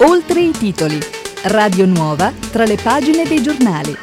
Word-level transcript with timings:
Oltre 0.00 0.42
i 0.42 0.50
titoli. 0.50 0.98
Radio 1.44 1.86
Nuova 1.86 2.30
tra 2.50 2.66
le 2.66 2.76
pagine 2.76 3.24
dei 3.26 3.42
giornali. 3.42 3.96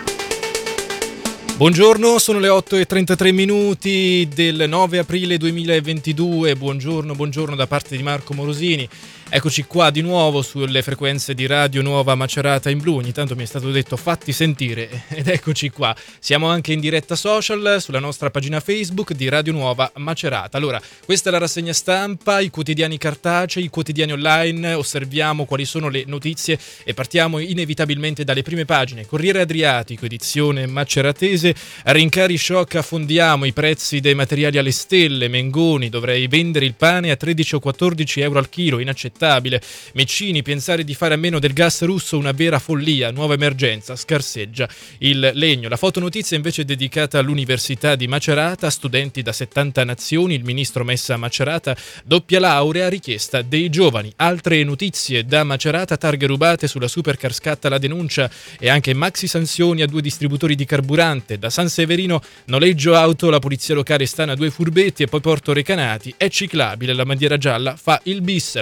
Buongiorno, 1.56 2.18
sono 2.18 2.40
le 2.40 2.48
8.33 2.48 3.32
minuti 3.32 4.28
del 4.34 4.66
9 4.68 4.98
aprile 4.98 5.38
2022. 5.38 6.56
Buongiorno, 6.56 7.14
buongiorno 7.14 7.56
da 7.56 7.68
parte 7.68 7.96
di 7.96 8.02
Marco 8.02 8.34
Morosini. 8.34 8.90
Eccoci 9.36 9.64
qua 9.64 9.90
di 9.90 10.02
nuovo 10.02 10.44
sulle 10.44 10.84
frequenze 10.84 11.34
di 11.34 11.48
Radio 11.48 11.82
Nuova 11.82 12.14
Macerata 12.14 12.70
in 12.70 12.78
blu. 12.78 12.98
Ogni 12.98 13.12
tanto 13.12 13.36
mi 13.36 13.42
è 13.42 13.48
stato 13.48 13.72
detto 13.72 13.98
fatti 13.98 14.32
sentire 14.32 15.06
ed 15.10 15.28
eccoci 15.28 15.72
qua. 15.72 15.96
Siamo 16.20 16.46
anche 16.50 16.72
in 16.72 16.80
diretta 16.80 17.16
social 17.16 17.78
sulla 17.80 17.98
nostra 17.98 18.30
pagina 18.30 18.60
Facebook 18.60 19.14
di 19.14 19.28
Radio 19.30 19.52
Nuova 19.52 19.92
Macerata. 19.96 20.56
Allora, 20.58 20.80
questa 21.04 21.30
è 21.30 21.32
la 21.32 21.40
rassegna 21.40 21.74
stampa, 21.74 22.42
i 22.42 22.52
quotidiani 22.52 23.00
cartacei, 23.00 23.64
i 23.64 23.70
quotidiani 23.70 24.12
online. 24.12 24.76
Osserviamo 24.76 25.46
quali 25.46 25.66
sono 25.66 25.90
le 25.90 26.04
notizie 26.06 26.60
e 26.84 26.94
partiamo 26.94 27.40
inevitabilmente 27.40 28.24
dalle 28.24 28.44
prime 28.44 28.66
pagine. 28.66 29.08
Corriere 29.08 29.42
Adriatico, 29.42 30.06
edizione 30.06 30.68
maceratese. 30.68 31.56
Rincari 31.86 32.38
shock, 32.38 32.76
affondiamo 32.76 33.46
i 33.46 33.52
prezzi 33.52 34.00
dei 34.00 34.14
materiali 34.14 34.60
alle 34.60 34.72
stelle. 34.72 35.28
Mengoni, 35.28 35.90
dovrei 35.90 36.28
vendere 36.28 36.66
il 36.66 36.76
pane 36.76 37.10
a 37.10 37.16
13 37.16 37.56
o 37.56 37.60
14 37.60 38.22
euro 38.22 38.38
al 38.38 38.50
chilo, 38.50 38.78
inaccettabile 38.78 39.22
inaccettabile. 39.24 39.62
Meccini, 39.94 40.42
pensare 40.42 40.84
di 40.84 40.94
fare 40.94 41.14
a 41.14 41.18
meno 41.18 41.40
del 41.40 41.54
gas 41.54 41.82
russo 41.84 42.18
una 42.18 42.32
vera 42.32 42.60
follia, 42.60 43.12
nuova 43.12 43.34
emergenza, 43.34 43.96
scarseggia 43.96 44.68
il 45.00 45.32
legno. 45.34 45.70
La 45.70 45.78
fotonotizia 45.78 46.36
invece 46.36 46.64
è 46.64 46.66
dedicata 46.66 47.20
all'Università 47.20 47.96
di 47.96 48.08
Macerata, 48.08 48.70
studenti 48.70 49.22
da 49.22 49.32
70 49.32 49.84
nazioni, 49.84 50.36
il 50.36 50.44
ministro 50.44 50.84
Messa 50.84 51.18
Macerata, 51.18 51.76
doppia 52.04 52.40
laurea 52.40 52.90
richiesta 52.90 53.42
dei 53.42 53.70
giovani. 53.70 54.12
Altre 54.18 54.64
notizie 54.64 55.26
da 55.26 55.44
Macerata, 55.44 55.98
targhe 55.98 56.28
rubate 56.28 56.68
sulla 56.68 56.88
supercar 56.88 57.34
scatta 57.34 57.70
la 57.70 57.78
denuncia 57.78 58.30
e 58.60 58.70
anche 58.70 58.94
maxi 58.94 59.28
sanzioni 59.28 59.82
a 59.82 59.88
due 59.88 60.02
distributori 60.02 60.56
di 60.56 60.66
carburante. 60.66 61.38
Da 61.38 61.50
San 61.50 61.70
Severino 61.70 62.22
noleggio 62.46 62.96
auto, 62.96 63.30
la 63.30 63.40
polizia 63.40 63.76
locale 63.76 64.06
stana 64.06 64.36
due 64.36 64.50
furbetti 64.50 65.04
e 65.04 65.08
poi 65.08 65.22
Porto 65.22 65.54
Recanati 65.54 66.14
è 66.18 66.30
ciclabile, 66.30 66.94
la 66.94 67.06
bandiera 67.06 67.38
gialla 67.38 67.76
fa 67.76 68.00
il 68.04 68.22
bis. 68.22 68.62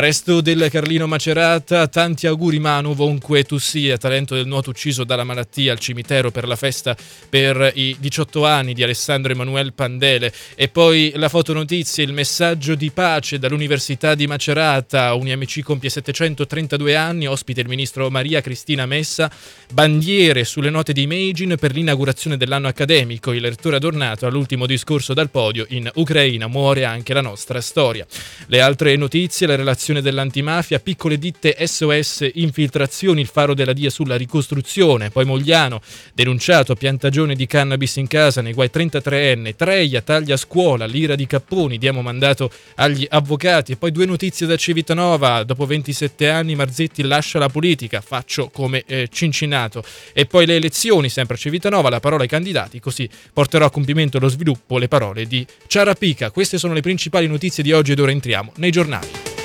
Resto 0.00 0.40
del 0.42 0.68
Carlino 0.70 1.06
Macerata, 1.06 1.88
tanti 1.88 2.26
auguri 2.26 2.58
Manu, 2.58 2.90
ovunque 2.90 3.42
tu 3.44 3.58
sia, 3.58 3.96
talento 3.96 4.34
del 4.34 4.46
nuoto 4.46 4.70
ucciso 4.70 5.02
dalla 5.02 5.24
malattia 5.24 5.72
al 5.72 5.78
cimitero 5.78 6.30
per 6.30 6.46
la 6.46 6.56
festa 6.56 6.94
per 7.28 7.72
i 7.74 7.96
18 7.98 8.44
anni 8.44 8.74
di 8.74 8.82
Alessandro 8.82 9.32
Emanuele 9.32 9.72
Pandele. 9.72 10.32
E 10.54 10.68
poi 10.68 11.12
la 11.16 11.30
fotonotizie, 11.30 12.04
il 12.04 12.12
messaggio 12.12 12.74
di 12.74 12.90
pace 12.90 13.38
dall'Università 13.38 14.14
di 14.14 14.26
Macerata, 14.26 15.14
UniAMC 15.14 15.62
compie 15.62 15.88
732 15.88 16.94
anni, 16.94 17.26
ospite 17.26 17.62
il 17.62 17.68
ministro 17.68 18.10
Maria 18.10 18.42
Cristina 18.42 18.84
Messa, 18.84 19.30
bandiere 19.72 20.44
sulle 20.44 20.70
note 20.70 20.92
di 20.92 21.02
Imagine 21.02 21.56
per 21.56 21.72
l'inaugurazione 21.72 22.36
dell'anno 22.36 22.68
accademico, 22.68 23.32
il 23.32 23.42
rettore 23.42 23.76
adornato 23.76 24.26
all'ultimo 24.26 24.66
discorso 24.66 25.14
dal 25.14 25.30
podio, 25.30 25.64
in 25.70 25.90
Ucraina. 25.94 26.46
Muore 26.46 26.84
anche 26.84 27.14
la 27.14 27.22
nostra 27.22 27.60
storia. 27.62 28.06
Le 28.46 28.60
altre 28.60 28.94
notizie, 28.96 29.46
la 29.46 29.56
relazione 29.56 29.76
operazione 29.78 30.02
dell'antimafia, 30.02 30.80
piccole 30.80 31.18
ditte 31.18 31.56
SOS 31.64 32.30
infiltrazioni, 32.34 33.20
il 33.20 33.28
faro 33.28 33.54
della 33.54 33.72
Dia 33.72 33.90
sulla 33.90 34.16
ricostruzione, 34.16 35.10
poi 35.10 35.24
Mogliano, 35.24 35.80
denunciato 36.14 36.74
piantagione 36.74 37.36
di 37.36 37.46
cannabis 37.46 37.94
in 37.96 38.08
casa 38.08 38.42
nei 38.42 38.54
guai 38.54 38.70
33enne, 38.72 39.54
Treia 39.54 40.02
taglia 40.02 40.36
scuola, 40.36 40.84
l'ira 40.84 41.14
di 41.14 41.26
Capponi, 41.26 41.78
diamo 41.78 42.02
mandato 42.02 42.50
agli 42.74 43.06
avvocati. 43.08 43.72
E 43.72 43.76
poi 43.76 43.92
due 43.92 44.04
notizie 44.04 44.48
da 44.48 44.56
Civitanova, 44.56 45.44
dopo 45.44 45.64
27 45.64 46.28
anni 46.28 46.56
Marzetti 46.56 47.02
lascia 47.02 47.38
la 47.38 47.48
politica, 47.48 48.00
faccio 48.00 48.48
come 48.48 48.82
eh, 48.84 49.08
Cincinato. 49.10 49.84
E 50.12 50.26
poi 50.26 50.44
le 50.44 50.56
elezioni, 50.56 51.08
sempre 51.08 51.36
a 51.36 51.38
Civitanova, 51.38 51.88
la 51.88 52.00
parola 52.00 52.22
ai 52.22 52.28
candidati, 52.28 52.80
così 52.80 53.08
porterò 53.32 53.66
a 53.66 53.70
compimento 53.70 54.18
lo 54.18 54.28
sviluppo 54.28 54.76
le 54.76 54.88
parole 54.88 55.26
di 55.26 55.46
Ciarapica. 55.68 56.32
Queste 56.32 56.58
sono 56.58 56.74
le 56.74 56.80
principali 56.80 57.28
notizie 57.28 57.62
di 57.62 57.70
oggi 57.70 57.92
ed 57.92 58.00
ora 58.00 58.10
entriamo 58.10 58.52
nei 58.56 58.72
giornali. 58.72 59.37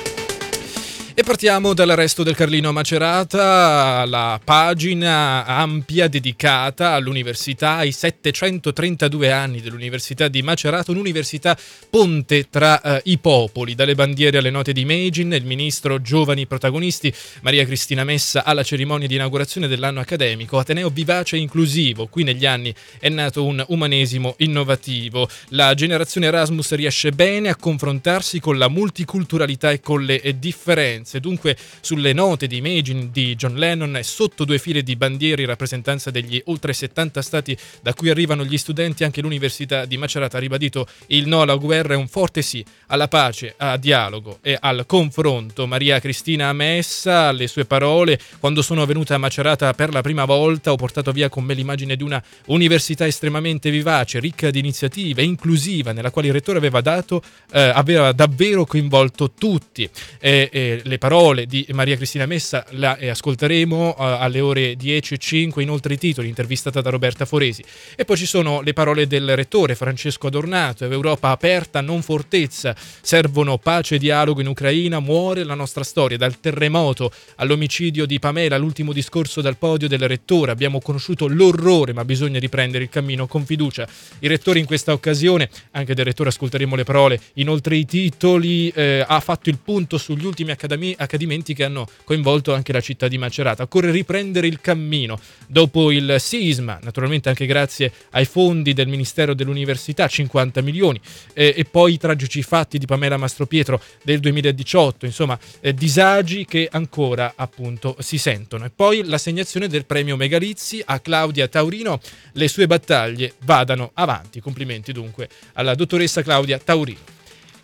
E 1.16 1.22
partiamo 1.22 1.74
dall'arresto 1.74 2.24
del 2.24 2.34
Carlino 2.34 2.72
Macerata, 2.72 4.04
la 4.04 4.40
pagina 4.42 5.46
ampia 5.46 6.08
dedicata 6.08 6.90
all'università, 6.90 7.76
ai 7.76 7.92
732 7.92 9.30
anni 9.30 9.60
dell'Università 9.60 10.26
di 10.26 10.42
Macerata, 10.42 10.90
un'università 10.90 11.56
ponte 11.88 12.48
tra 12.50 12.80
uh, 12.82 12.98
i 13.04 13.18
popoli, 13.18 13.76
dalle 13.76 13.94
bandiere 13.94 14.38
alle 14.38 14.50
note 14.50 14.72
di 14.72 14.80
Imagine, 14.80 15.36
il 15.36 15.44
ministro 15.44 16.00
Giovani 16.00 16.46
Protagonisti, 16.46 17.14
Maria 17.42 17.64
Cristina 17.64 18.02
Messa 18.02 18.42
alla 18.42 18.64
cerimonia 18.64 19.06
di 19.06 19.14
inaugurazione 19.14 19.68
dell'anno 19.68 20.00
accademico, 20.00 20.58
Ateneo 20.58 20.88
vivace 20.88 21.36
e 21.36 21.38
inclusivo, 21.38 22.08
qui 22.08 22.24
negli 22.24 22.44
anni 22.44 22.74
è 22.98 23.08
nato 23.08 23.44
un 23.44 23.64
umanesimo 23.68 24.34
innovativo, 24.38 25.28
la 25.50 25.74
generazione 25.74 26.26
Erasmus 26.26 26.74
riesce 26.74 27.12
bene 27.12 27.50
a 27.50 27.54
confrontarsi 27.54 28.40
con 28.40 28.58
la 28.58 28.68
multiculturalità 28.68 29.70
e 29.70 29.78
con 29.78 30.02
le 30.02 30.20
differenze 30.40 31.02
differenze. 31.04 31.20
Dunque, 31.20 31.56
sulle 31.80 32.12
note 32.12 32.46
di 32.46 32.56
Imagine 32.56 33.10
di 33.12 33.34
John 33.36 33.54
Lennon, 33.54 34.00
sotto 34.02 34.44
due 34.44 34.58
file 34.58 34.82
di 34.82 34.96
bandiere 34.96 35.42
in 35.42 35.48
rappresentanza 35.48 36.10
degli 36.10 36.40
oltre 36.46 36.72
70 36.72 37.22
stati 37.22 37.56
da 37.82 37.92
cui 37.94 38.10
arrivano 38.10 38.44
gli 38.44 38.56
studenti, 38.56 39.04
anche 39.04 39.20
l'Università 39.20 39.84
di 39.84 39.96
Macerata 39.96 40.38
ha 40.38 40.40
ribadito 40.40 40.86
il 41.08 41.28
no 41.28 41.42
alla 41.42 41.54
guerra 41.56 41.94
e 41.94 41.96
un 41.96 42.08
forte 42.08 42.42
sì 42.42 42.64
alla 42.86 43.08
pace, 43.08 43.54
al 43.56 43.78
dialogo 43.78 44.38
e 44.40 44.56
al 44.58 44.84
confronto. 44.86 45.66
Maria 45.66 46.00
Cristina 46.00 46.52
Messa, 46.52 47.28
alle 47.28 47.46
sue 47.46 47.66
parole, 47.66 48.18
quando 48.40 48.62
sono 48.62 48.84
venuta 48.86 49.14
a 49.14 49.18
Macerata 49.18 49.72
per 49.74 49.92
la 49.92 50.00
prima 50.00 50.24
volta, 50.24 50.72
ho 50.72 50.76
portato 50.76 51.12
via 51.12 51.28
con 51.28 51.44
me 51.44 51.54
l'immagine 51.54 51.96
di 51.96 52.02
una 52.02 52.22
università 52.46 53.06
estremamente 53.06 53.70
vivace, 53.70 54.18
ricca 54.18 54.50
di 54.50 54.58
iniziative, 54.58 55.22
inclusiva, 55.22 55.92
nella 55.92 56.10
quale 56.10 56.28
il 56.28 56.32
rettore 56.32 56.58
aveva, 56.58 56.80
dato, 56.80 57.22
eh, 57.52 57.60
aveva 57.60 58.12
davvero 58.12 58.64
coinvolto 58.64 59.32
tutti. 59.32 59.88
E, 60.20 60.48
e 60.52 60.80
le 60.84 60.93
parole 60.98 61.46
di 61.46 61.66
Maria 61.72 61.96
Cristina 61.96 62.26
Messa 62.26 62.64
la 62.70 62.96
eh, 62.96 63.08
ascolteremo 63.08 63.88
uh, 63.88 63.94
alle 63.96 64.40
ore 64.40 64.76
10 64.76 65.14
e 65.14 65.18
5 65.18 65.62
inoltre 65.62 65.94
i 65.94 65.98
titoli, 65.98 66.28
intervistata 66.28 66.80
da 66.80 66.90
Roberta 66.90 67.24
Foresi. 67.24 67.64
E 67.96 68.04
poi 68.04 68.16
ci 68.16 68.26
sono 68.26 68.60
le 68.60 68.72
parole 68.72 69.06
del 69.06 69.34
rettore 69.34 69.74
Francesco 69.74 70.26
Adornato, 70.26 70.84
Europa 70.84 71.30
aperta, 71.30 71.80
non 71.80 72.02
fortezza, 72.02 72.74
servono 73.00 73.58
pace 73.58 73.96
e 73.96 73.98
dialogo 73.98 74.40
in 74.40 74.48
Ucraina, 74.48 75.00
muore 75.00 75.44
la 75.44 75.54
nostra 75.54 75.82
storia, 75.82 76.16
dal 76.16 76.38
terremoto 76.40 77.10
all'omicidio 77.36 78.06
di 78.06 78.18
Pamela, 78.18 78.56
l'ultimo 78.56 78.92
discorso 78.92 79.40
dal 79.40 79.56
podio 79.56 79.88
del 79.88 80.06
rettore, 80.06 80.50
abbiamo 80.50 80.80
conosciuto 80.80 81.26
l'orrore, 81.26 81.92
ma 81.92 82.04
bisogna 82.04 82.38
riprendere 82.38 82.84
il 82.84 82.90
cammino 82.90 83.26
con 83.26 83.44
fiducia. 83.44 83.88
Il 84.20 84.28
rettore 84.28 84.58
in 84.58 84.66
questa 84.66 84.92
occasione, 84.92 85.48
anche 85.72 85.94
del 85.94 86.04
rettore 86.04 86.28
ascolteremo 86.28 86.76
le 86.76 86.84
parole, 86.84 87.20
inoltre 87.34 87.76
i 87.76 87.86
titoli, 87.86 88.68
eh, 88.68 89.04
ha 89.06 89.20
fatto 89.20 89.48
il 89.48 89.58
punto 89.58 89.98
sugli 89.98 90.24
ultimi 90.24 90.50
accadimenti 90.50 90.82
accadimenti 90.98 91.54
che 91.54 91.64
hanno 91.64 91.86
coinvolto 92.04 92.52
anche 92.52 92.72
la 92.72 92.80
città 92.80 93.08
di 93.08 93.16
Macerata. 93.16 93.62
Occorre 93.62 93.90
riprendere 93.90 94.46
il 94.46 94.60
cammino 94.60 95.18
dopo 95.46 95.90
il 95.90 96.16
sisma, 96.18 96.78
naturalmente 96.82 97.28
anche 97.28 97.46
grazie 97.46 97.92
ai 98.10 98.24
fondi 98.24 98.72
del 98.72 98.88
Ministero 98.88 99.34
dell'Università, 99.34 100.06
50 100.08 100.60
milioni, 100.60 101.00
eh, 101.32 101.54
e 101.56 101.64
poi 101.64 101.94
i 101.94 101.98
tragici 101.98 102.42
fatti 102.42 102.78
di 102.78 102.86
Pamela 102.86 103.16
Mastropietro 103.16 103.80
del 104.02 104.20
2018, 104.20 105.06
insomma, 105.06 105.38
eh, 105.60 105.72
disagi 105.72 106.44
che 106.44 106.68
ancora 106.70 107.34
appunto 107.36 107.96
si 108.00 108.18
sentono. 108.18 108.64
E 108.64 108.70
poi 108.74 109.04
l'assegnazione 109.04 109.68
del 109.68 109.86
premio 109.86 110.16
Megalizzi 110.16 110.82
a 110.84 111.00
Claudia 111.00 111.48
Taurino, 111.48 112.00
le 112.32 112.48
sue 112.48 112.66
battaglie 112.66 113.34
vadano 113.44 113.90
avanti. 113.94 114.40
Complimenti 114.40 114.92
dunque 114.92 115.28
alla 115.54 115.74
dottoressa 115.74 116.22
Claudia 116.22 116.58
Taurino. 116.58 117.13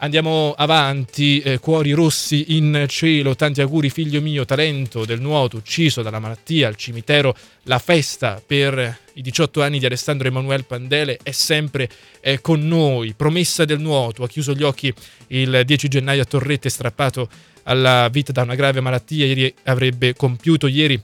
Andiamo 0.03 0.55
avanti, 0.57 1.41
eh, 1.41 1.59
cuori 1.59 1.93
rossi 1.93 2.57
in 2.57 2.87
cielo, 2.89 3.37
tanti 3.37 3.61
auguri 3.61 3.91
figlio 3.91 4.23
mio, 4.23 4.47
talento 4.47 5.05
del 5.05 5.21
nuoto, 5.21 5.59
ucciso 5.59 6.01
dalla 6.01 6.19
malattia 6.19 6.69
al 6.69 6.77
cimitero, 6.77 7.37
la 7.65 7.79
festa 7.79 8.43
per 8.45 8.99
i 9.13 9.21
18 9.21 9.61
anni 9.61 9.79
di 9.79 9.85
Alessandro 9.85 10.27
Emanuele 10.27 10.63
Pandele 10.63 11.19
è 11.23 11.33
sempre 11.33 11.87
eh, 12.23 12.41
con 12.41 12.67
noi, 12.67 13.13
promessa 13.13 13.67
del 13.67 13.79
nuoto, 13.79 14.23
ha 14.23 14.29
chiuso 14.29 14.55
gli 14.55 14.63
occhi 14.63 14.91
il 15.27 15.65
10 15.67 15.89
gennaio 15.89 16.23
a 16.23 16.25
Torrette, 16.25 16.71
strappato 16.71 17.29
alla 17.65 18.09
vita 18.09 18.33
da 18.33 18.41
una 18.41 18.55
grave 18.55 18.81
malattia, 18.81 19.27
ieri 19.27 19.55
avrebbe 19.65 20.15
compiuto 20.15 20.67
ieri 20.67 20.99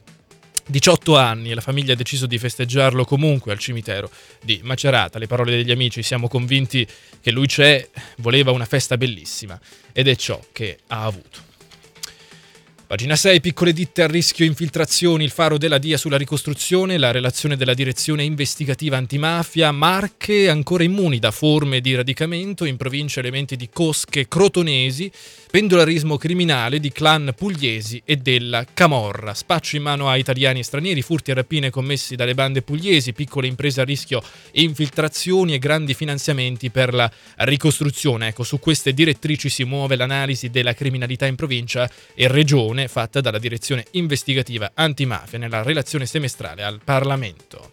18 0.67 1.17
anni 1.17 1.51
e 1.51 1.55
la 1.55 1.61
famiglia 1.61 1.93
ha 1.93 1.95
deciso 1.95 2.25
di 2.25 2.37
festeggiarlo 2.37 3.05
comunque 3.05 3.51
al 3.53 3.57
cimitero 3.57 4.11
di 4.41 4.59
Macerata. 4.63 5.17
Le 5.17 5.27
parole 5.27 5.51
degli 5.51 5.71
amici, 5.71 6.03
siamo 6.03 6.27
convinti 6.27 6.85
che 7.21 7.31
lui 7.31 7.47
c'è, 7.47 7.87
voleva 8.17 8.51
una 8.51 8.65
festa 8.65 8.97
bellissima 8.97 9.59
ed 9.93 10.07
è 10.07 10.15
ciò 10.15 10.39
che 10.51 10.79
ha 10.87 11.05
avuto. 11.05 11.46
Pagina 12.87 13.17
6, 13.17 13.41
piccole 13.41 13.73
ditte 13.73 14.01
a 14.01 14.07
rischio 14.07 14.45
infiltrazioni, 14.45 15.25
il 15.25 15.29
faro 15.29 15.57
della 15.57 15.77
DIA 15.77 15.97
sulla 15.97 16.15
ricostruzione, 16.15 16.97
la 16.97 17.11
relazione 17.11 17.57
della 17.57 17.73
direzione 17.73 18.23
investigativa 18.23 18.95
antimafia, 18.95 19.73
Marche 19.73 20.47
ancora 20.47 20.85
immuni 20.85 21.19
da 21.19 21.31
forme 21.31 21.81
di 21.81 21.93
radicamento, 21.95 22.63
in 22.63 22.77
provincia 22.77 23.19
elementi 23.19 23.57
di 23.57 23.67
cosche 23.67 24.29
crotonesi, 24.29 25.11
pendolarismo 25.51 26.15
criminale 26.15 26.79
di 26.79 26.89
clan 26.93 27.33
pugliesi 27.35 28.01
e 28.05 28.15
della 28.15 28.65
Camorra, 28.73 29.33
spaccio 29.33 29.75
in 29.75 29.81
mano 29.81 30.07
a 30.07 30.15
italiani 30.15 30.59
e 30.59 30.63
stranieri, 30.63 31.01
furti 31.01 31.31
e 31.31 31.33
rapine 31.33 31.69
commessi 31.69 32.15
dalle 32.15 32.35
bande 32.35 32.61
pugliesi, 32.61 33.11
piccole 33.11 33.47
imprese 33.47 33.81
a 33.81 33.83
rischio 33.83 34.23
infiltrazioni 34.51 35.53
e 35.53 35.59
grandi 35.59 35.93
finanziamenti 35.93 36.69
per 36.69 36.93
la 36.93 37.11
ricostruzione. 37.39 38.27
Ecco, 38.27 38.43
su 38.43 38.59
queste 38.59 38.93
direttrici 38.93 39.49
si 39.49 39.65
muove 39.65 39.97
l'analisi 39.97 40.49
della 40.49 40.73
criminalità 40.73 41.25
in 41.25 41.35
provincia 41.35 41.89
e 42.15 42.29
regione 42.29 42.75
fatta 42.87 43.19
dalla 43.19 43.39
direzione 43.39 43.85
investigativa 43.91 44.73
antimafia 44.75 45.39
nella 45.39 45.63
relazione 45.63 46.05
semestrale 46.05 46.63
al 46.63 46.81
Parlamento. 46.83 47.71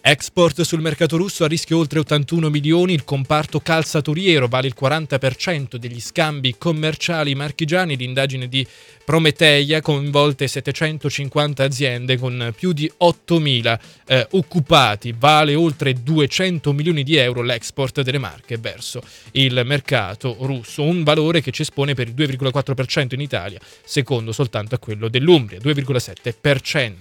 Export 0.00 0.62
sul 0.62 0.80
mercato 0.80 1.16
russo 1.16 1.44
a 1.44 1.48
rischio 1.48 1.78
oltre 1.78 1.98
81 1.98 2.50
milioni, 2.50 2.92
il 2.92 3.04
comparto 3.04 3.60
calzaturiero 3.60 4.48
vale 4.48 4.66
il 4.66 4.76
40% 4.78 5.76
degli 5.76 6.00
scambi 6.00 6.56
commerciali 6.56 7.34
marchigiani, 7.34 7.96
l'indagine 7.96 8.48
di 8.48 8.66
Prometeia 9.08 9.80
coinvolte 9.80 10.46
750 10.46 11.64
aziende 11.64 12.18
con 12.18 12.52
più 12.54 12.74
di 12.74 12.92
8.000 13.00 13.78
eh, 14.06 14.26
occupati, 14.32 15.14
vale 15.18 15.54
oltre 15.54 15.94
200 15.94 16.74
milioni 16.74 17.04
di 17.04 17.16
euro 17.16 17.40
l'export 17.40 18.02
delle 18.02 18.18
marche 18.18 18.58
verso 18.58 19.00
il 19.30 19.62
mercato 19.64 20.36
russo, 20.40 20.82
un 20.82 21.04
valore 21.04 21.40
che 21.40 21.52
ci 21.52 21.62
espone 21.62 21.94
per 21.94 22.08
il 22.08 22.14
2,4% 22.14 23.14
in 23.14 23.22
Italia, 23.22 23.58
secondo 23.82 24.32
soltanto 24.32 24.74
a 24.74 24.78
quello 24.78 25.08
dell'Umbria, 25.08 25.58
2,7%. 25.58 26.92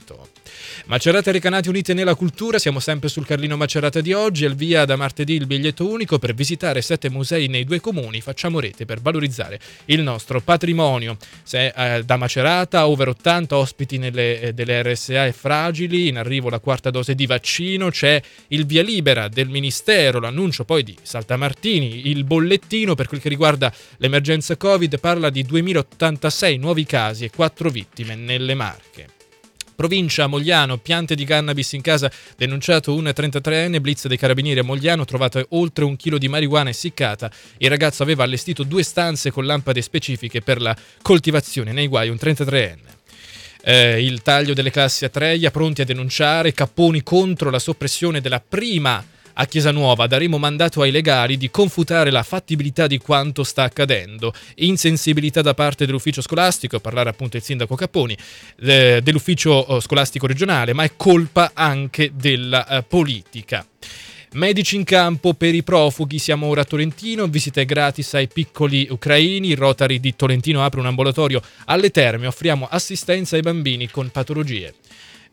Macerata 0.85 1.29
e 1.29 1.33
Recanati 1.33 1.67
unite 1.67 1.93
nella 1.93 2.15
cultura, 2.15 2.46
siamo 2.55 2.79
sempre 2.79 3.09
sul 3.09 3.25
Carlino 3.25 3.57
Macerata 3.57 3.99
di 3.99 4.13
oggi, 4.13 4.45
al 4.45 4.55
via 4.55 4.85
da 4.85 4.95
martedì 4.95 5.33
il 5.33 5.45
biglietto 5.45 5.85
unico 5.85 6.17
per 6.17 6.33
visitare 6.33 6.81
sette 6.81 7.09
musei 7.09 7.47
nei 7.47 7.65
due 7.65 7.81
comuni, 7.81 8.21
facciamo 8.21 8.61
rete 8.61 8.85
per 8.85 9.01
valorizzare 9.01 9.59
il 9.85 10.01
nostro 10.01 10.39
patrimonio. 10.39 11.17
Se 11.43 11.73
eh, 11.75 12.03
da 12.05 12.15
Macerata, 12.15 12.87
over 12.87 13.09
80 13.09 13.57
ospiti 13.57 13.97
nelle, 13.97 14.39
eh, 14.39 14.53
delle 14.53 14.81
RSA 14.81 15.25
e 15.25 15.33
fragili, 15.33 16.07
in 16.07 16.17
arrivo 16.17 16.49
la 16.49 16.59
quarta 16.59 16.89
dose 16.89 17.13
di 17.13 17.25
vaccino, 17.25 17.89
c'è 17.89 18.21
il 18.47 18.65
via 18.65 18.81
libera 18.81 19.27
del 19.27 19.49
Ministero, 19.49 20.21
l'annuncio 20.21 20.63
poi 20.63 20.83
di 20.83 20.95
Saltamartini, 21.01 22.07
il 22.07 22.23
bollettino 22.23 22.95
per 22.95 23.07
quel 23.07 23.19
che 23.19 23.29
riguarda 23.29 23.71
l'emergenza 23.97 24.55
Covid 24.55 24.99
parla 25.01 25.29
di 25.29 25.43
2086 25.43 26.57
nuovi 26.57 26.85
casi 26.85 27.25
e 27.25 27.29
4 27.29 27.69
vittime 27.69 28.15
nelle 28.15 28.55
Marche. 28.55 29.16
Provincia 29.77 30.25
Mogliano, 30.25 30.79
piante 30.79 31.13
di 31.13 31.23
cannabis 31.23 31.73
in 31.73 31.81
casa, 31.81 32.11
denunciato 32.35 32.95
un 32.95 33.03
33enne, 33.03 33.79
blitz 33.79 34.07
dei 34.07 34.17
carabinieri 34.17 34.61
a 34.61 34.63
Mogliano, 34.63 35.05
trovato 35.05 35.45
oltre 35.49 35.83
un 35.83 35.95
chilo 35.95 36.17
di 36.17 36.27
marijuana 36.27 36.69
essiccata. 36.69 37.29
Il 37.57 37.69
ragazzo 37.69 38.01
aveva 38.01 38.23
allestito 38.23 38.63
due 38.63 38.81
stanze 38.81 39.29
con 39.29 39.45
lampade 39.45 39.83
specifiche 39.83 40.41
per 40.41 40.61
la 40.61 40.75
coltivazione, 41.03 41.73
nei 41.73 41.85
guai 41.85 42.09
un 42.09 42.17
33enne. 42.19 42.95
Eh, 43.61 44.03
il 44.03 44.23
taglio 44.23 44.55
delle 44.55 44.71
classi 44.71 45.05
a 45.05 45.09
Treia, 45.09 45.51
pronti 45.51 45.81
a 45.81 45.85
denunciare, 45.85 46.53
capponi 46.53 47.03
contro 47.03 47.51
la 47.51 47.59
soppressione 47.59 48.19
della 48.19 48.41
prima 48.41 49.05
a 49.39 49.45
Chiesa 49.45 49.71
Nuova 49.71 50.07
daremo 50.07 50.37
mandato 50.37 50.81
ai 50.81 50.91
legali 50.91 51.37
di 51.37 51.49
confutare 51.49 52.11
la 52.11 52.23
fattibilità 52.23 52.87
di 52.87 52.97
quanto 52.97 53.43
sta 53.43 53.63
accadendo. 53.63 54.33
Insensibilità 54.55 55.41
da 55.41 55.53
parte 55.53 55.85
dell'ufficio 55.85 56.21
scolastico, 56.21 56.77
a 56.77 56.79
parlare 56.79 57.09
appunto 57.09 57.37
il 57.37 57.43
sindaco 57.43 57.75
Capponi, 57.75 58.17
eh, 58.61 58.99
dell'ufficio 59.03 59.67
eh, 59.67 59.81
scolastico 59.81 60.27
regionale, 60.27 60.73
ma 60.73 60.83
è 60.83 60.91
colpa 60.95 61.51
anche 61.53 62.11
della 62.13 62.67
eh, 62.67 62.83
politica. 62.83 63.65
Medici 64.33 64.75
in 64.75 64.83
campo 64.83 65.33
per 65.33 65.55
i 65.55 65.63
profughi, 65.63 66.19
siamo 66.19 66.47
ora 66.47 66.61
a 66.61 66.65
Tolentino, 66.65 67.27
visite 67.27 67.63
gratis 67.63 68.13
ai 68.15 68.27
piccoli 68.27 68.87
ucraini, 68.89 69.49
il 69.49 69.57
Rotary 69.57 69.99
di 69.99 70.15
Tolentino 70.15 70.63
apre 70.63 70.79
un 70.79 70.85
ambulatorio 70.85 71.41
alle 71.65 71.91
terme, 71.91 72.27
offriamo 72.27 72.67
assistenza 72.69 73.35
ai 73.35 73.41
bambini 73.41 73.89
con 73.89 74.09
patologie 74.09 74.73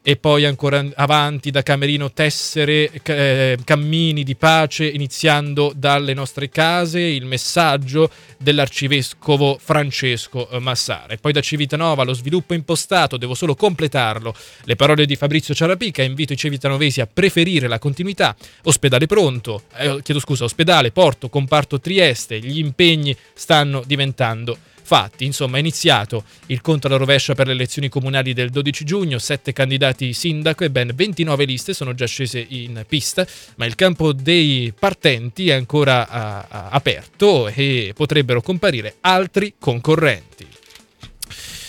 e 0.07 0.17
poi 0.17 0.45
ancora 0.45 0.85
avanti 0.97 1.51
da 1.51 1.63
Camerino 1.63 2.13
tessere 2.13 2.91
eh, 3.05 3.57
cammini 3.65 4.23
di 4.23 4.37
pace 4.37 4.87
iniziando 4.87 5.73
dalle 5.75 6.13
nostre 6.13 6.51
case, 6.51 7.01
il 7.01 7.25
messaggio 7.25 8.11
dell'arcivescovo 8.37 9.59
Francesco 9.59 10.51
eh, 10.51 10.59
Massara. 10.59 11.15
E 11.15 11.17
poi 11.17 11.33
da 11.33 11.41
Civitanova 11.41 12.05
lo 12.05 12.13
sviluppo 12.13 12.53
impostato, 12.53 13.17
devo 13.17 13.33
solo 13.33 13.55
completarlo. 13.55 14.35
Le 14.65 14.77
parole 14.77 15.07
di 15.07 15.17
Fabrizio 15.17 15.55
Ciarapica, 15.55 16.03
invito 16.03 16.35
i 16.35 16.37
civitanovesi 16.37 17.01
a 17.01 17.09
preferire 17.11 17.67
la 17.67 17.79
continuità. 17.79 18.37
Ospedale 18.65 19.07
pronto, 19.07 19.63
eh, 19.79 20.01
chiedo 20.03 20.21
scusa, 20.21 20.45
ospedale, 20.45 20.91
porto, 20.91 21.31
comparto 21.31 21.81
Trieste, 21.81 22.41
gli 22.41 22.59
impegni 22.59 23.17
stanno 23.33 23.83
diventando 23.87 24.59
fatti. 24.85 25.25
Insomma, 25.25 25.57
è 25.57 25.61
iniziato 25.61 26.25
il 26.47 26.61
conto 26.61 26.87
alla 26.87 26.97
rovescia 26.97 27.35
per 27.35 27.47
le 27.47 27.55
elezioni 27.55 27.89
comunali 27.89 28.33
del 28.33 28.51
12 28.51 28.85
giugno, 28.85 29.19
sette 29.19 29.53
candidati 29.53 30.13
sindaco 30.13 30.63
e 30.63 30.71
ben 30.71 30.93
29 30.95 31.45
liste 31.45 31.75
sono 31.75 31.95
già 31.95 32.07
scese 32.07 32.45
in 32.47 32.85
pista, 32.87 33.27
ma 33.57 33.65
il 33.65 33.75
campo 33.75 34.13
dei 34.13 34.73
partenti 34.79 35.49
è 35.49 35.55
ancora 35.55 36.09
a, 36.09 36.47
a, 36.49 36.69
aperto 36.69 37.49
e 37.49 37.93
potrebbero 37.95 38.43
comparire 38.43 38.97
altri 39.01 39.55
concorrenti. 39.59 40.47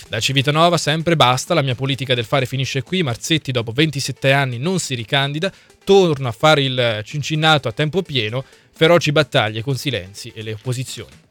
Da 0.08 0.20
Civitanova 0.20 0.78
sempre 0.78 1.16
basta, 1.16 1.52
la 1.52 1.62
mia 1.62 1.74
politica 1.74 2.14
del 2.14 2.24
fare 2.24 2.46
finisce 2.46 2.82
qui, 2.82 3.02
Marzetti 3.02 3.50
dopo 3.50 3.72
27 3.72 4.30
anni 4.30 4.58
non 4.58 4.78
si 4.78 4.94
ricandida, 4.94 5.52
torna 5.82 6.28
a 6.28 6.32
fare 6.32 6.62
il 6.62 7.00
cincinnato 7.04 7.66
a 7.66 7.72
tempo 7.72 8.02
pieno, 8.02 8.44
feroci 8.72 9.10
battaglie 9.10 9.62
con 9.62 9.76
silenzi 9.76 10.30
e 10.32 10.42
le 10.42 10.52
opposizioni. 10.52 11.25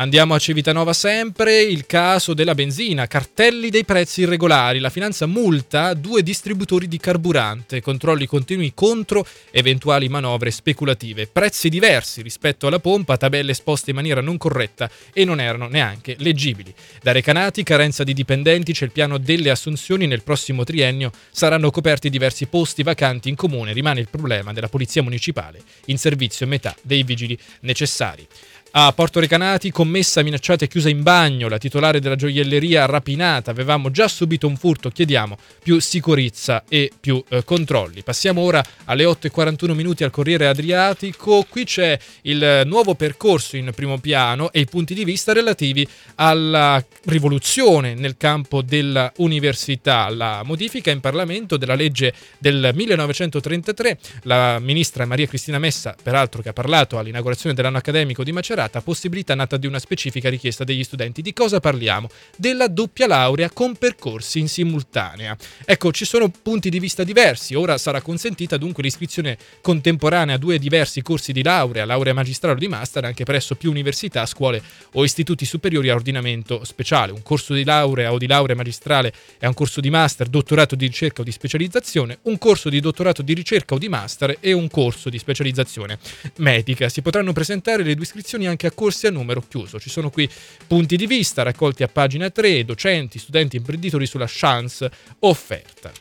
Andiamo 0.00 0.34
a 0.34 0.38
Civitanova 0.38 0.92
sempre, 0.92 1.60
il 1.60 1.84
caso 1.84 2.32
della 2.32 2.54
benzina, 2.54 3.08
cartelli 3.08 3.68
dei 3.68 3.84
prezzi 3.84 4.20
irregolari, 4.20 4.78
la 4.78 4.90
finanza 4.90 5.26
multa 5.26 5.92
due 5.94 6.22
distributori 6.22 6.86
di 6.86 6.98
carburante, 6.98 7.80
controlli 7.80 8.24
continui 8.24 8.74
contro 8.74 9.26
eventuali 9.50 10.08
manovre 10.08 10.52
speculative, 10.52 11.26
prezzi 11.26 11.68
diversi 11.68 12.22
rispetto 12.22 12.68
alla 12.68 12.78
pompa, 12.78 13.16
tabelle 13.16 13.50
esposte 13.50 13.90
in 13.90 13.96
maniera 13.96 14.20
non 14.20 14.36
corretta 14.36 14.88
e 15.12 15.24
non 15.24 15.40
erano 15.40 15.66
neanche 15.66 16.14
leggibili. 16.20 16.72
Da 17.02 17.10
Recanati, 17.10 17.64
carenza 17.64 18.04
di 18.04 18.14
dipendenti, 18.14 18.72
c'è 18.72 18.84
il 18.84 18.92
piano 18.92 19.18
delle 19.18 19.50
assunzioni, 19.50 20.06
nel 20.06 20.22
prossimo 20.22 20.62
triennio 20.62 21.10
saranno 21.32 21.72
coperti 21.72 22.08
diversi 22.08 22.46
posti 22.46 22.84
vacanti 22.84 23.28
in 23.28 23.34
comune, 23.34 23.72
rimane 23.72 23.98
il 23.98 24.08
problema 24.08 24.52
della 24.52 24.68
polizia 24.68 25.02
municipale, 25.02 25.60
in 25.86 25.98
servizio 25.98 26.46
metà 26.46 26.72
dei 26.82 27.02
vigili 27.02 27.36
necessari. 27.62 28.24
A 28.72 28.92
Porto 28.92 29.18
Recanati, 29.18 29.70
commessa 29.70 30.22
minacciata 30.22 30.66
e 30.66 30.68
chiusa 30.68 30.90
in 30.90 31.02
bagno, 31.02 31.48
la 31.48 31.56
titolare 31.56 32.00
della 32.00 32.16
gioielleria 32.16 32.84
rapinata, 32.84 33.50
avevamo 33.50 33.90
già 33.90 34.08
subito 34.08 34.46
un 34.46 34.56
furto, 34.56 34.90
chiediamo 34.90 35.38
più 35.62 35.80
sicurezza 35.80 36.62
e 36.68 36.92
più 37.00 37.22
eh, 37.30 37.44
controlli. 37.44 38.02
Passiamo 38.02 38.42
ora 38.42 38.62
alle 38.84 39.04
8.41 39.04 39.72
minuti 39.72 40.04
al 40.04 40.10
Corriere 40.10 40.48
Adriatico, 40.48 41.46
qui 41.48 41.64
c'è 41.64 41.98
il 42.22 42.62
nuovo 42.66 42.94
percorso 42.94 43.56
in 43.56 43.72
primo 43.74 43.98
piano 43.98 44.52
e 44.52 44.60
i 44.60 44.66
punti 44.66 44.92
di 44.92 45.04
vista 45.04 45.32
relativi 45.32 45.88
alla 46.16 46.84
rivoluzione 47.06 47.94
nel 47.94 48.18
campo 48.18 48.60
dell'università, 48.60 50.10
la 50.10 50.42
modifica 50.44 50.90
in 50.90 51.00
Parlamento 51.00 51.56
della 51.56 51.74
legge 51.74 52.12
del 52.36 52.72
1933, 52.74 53.98
la 54.24 54.58
ministra 54.58 55.06
Maria 55.06 55.26
Cristina 55.26 55.58
Messa, 55.58 55.96
peraltro 56.00 56.42
che 56.42 56.50
ha 56.50 56.52
parlato 56.52 56.98
all'inaugurazione 56.98 57.54
dell'anno 57.54 57.78
accademico 57.78 58.22
di 58.22 58.30
Macerata, 58.32 58.57
considerata 58.58 58.80
possibilità 58.80 59.34
nata 59.34 59.56
di 59.56 59.66
una 59.66 59.78
specifica 59.78 60.28
richiesta 60.28 60.64
degli 60.64 60.82
studenti. 60.82 61.22
Di 61.22 61.32
cosa 61.32 61.60
parliamo? 61.60 62.08
Della 62.36 62.66
doppia 62.66 63.06
laurea 63.06 63.50
con 63.50 63.76
percorsi 63.76 64.40
in 64.40 64.48
simultanea. 64.48 65.36
Ecco, 65.64 65.92
ci 65.92 66.04
sono 66.04 66.28
punti 66.28 66.68
di 66.68 66.80
vista 66.80 67.04
diversi. 67.04 67.54
Ora 67.54 67.78
sarà 67.78 68.00
consentita 68.00 68.56
dunque 68.56 68.82
l'iscrizione 68.82 69.38
contemporanea 69.60 70.34
a 70.34 70.38
due 70.38 70.58
diversi 70.58 71.02
corsi 71.02 71.32
di 71.32 71.42
laurea, 71.42 71.84
laurea 71.84 72.12
magistrale 72.12 72.56
o 72.56 72.58
di 72.58 72.68
master, 72.68 73.04
anche 73.04 73.24
presso 73.24 73.54
più 73.54 73.70
università, 73.70 74.26
scuole 74.26 74.60
o 74.94 75.04
istituti 75.04 75.44
superiori 75.44 75.90
a 75.90 75.94
ordinamento 75.94 76.64
speciale. 76.64 77.12
Un 77.12 77.22
corso 77.22 77.54
di 77.54 77.64
laurea 77.64 78.12
o 78.12 78.18
di 78.18 78.26
laurea 78.26 78.56
magistrale 78.56 79.12
è 79.38 79.46
un 79.46 79.54
corso 79.54 79.80
di 79.80 79.90
master, 79.90 80.26
dottorato 80.26 80.74
di 80.74 80.86
ricerca 80.86 81.20
o 81.20 81.24
di 81.24 81.32
specializzazione, 81.32 82.18
un 82.22 82.38
corso 82.38 82.68
di 82.68 82.80
dottorato 82.80 83.22
di 83.22 83.34
ricerca 83.34 83.74
o 83.74 83.78
di 83.78 83.88
master 83.88 84.38
e 84.40 84.52
un 84.52 84.68
corso 84.68 85.10
di 85.10 85.18
specializzazione 85.18 85.98
medica. 86.38 86.88
Si 86.88 87.02
potranno 87.02 87.32
presentare 87.32 87.84
le 87.84 87.94
due 87.94 88.04
iscrizioni 88.04 88.46
anche 88.48 88.66
a 88.66 88.72
corsi 88.72 89.06
a 89.06 89.10
numero 89.10 89.42
chiuso. 89.46 89.78
Ci 89.78 89.90
sono 89.90 90.10
qui 90.10 90.28
punti 90.66 90.96
di 90.96 91.06
vista 91.06 91.42
raccolti 91.42 91.82
a 91.82 91.88
pagina 91.88 92.30
3, 92.30 92.64
docenti, 92.64 93.18
studenti, 93.18 93.56
imprenditori 93.56 94.06
sulla 94.06 94.26
chance 94.28 94.90
offerta. 95.20 95.92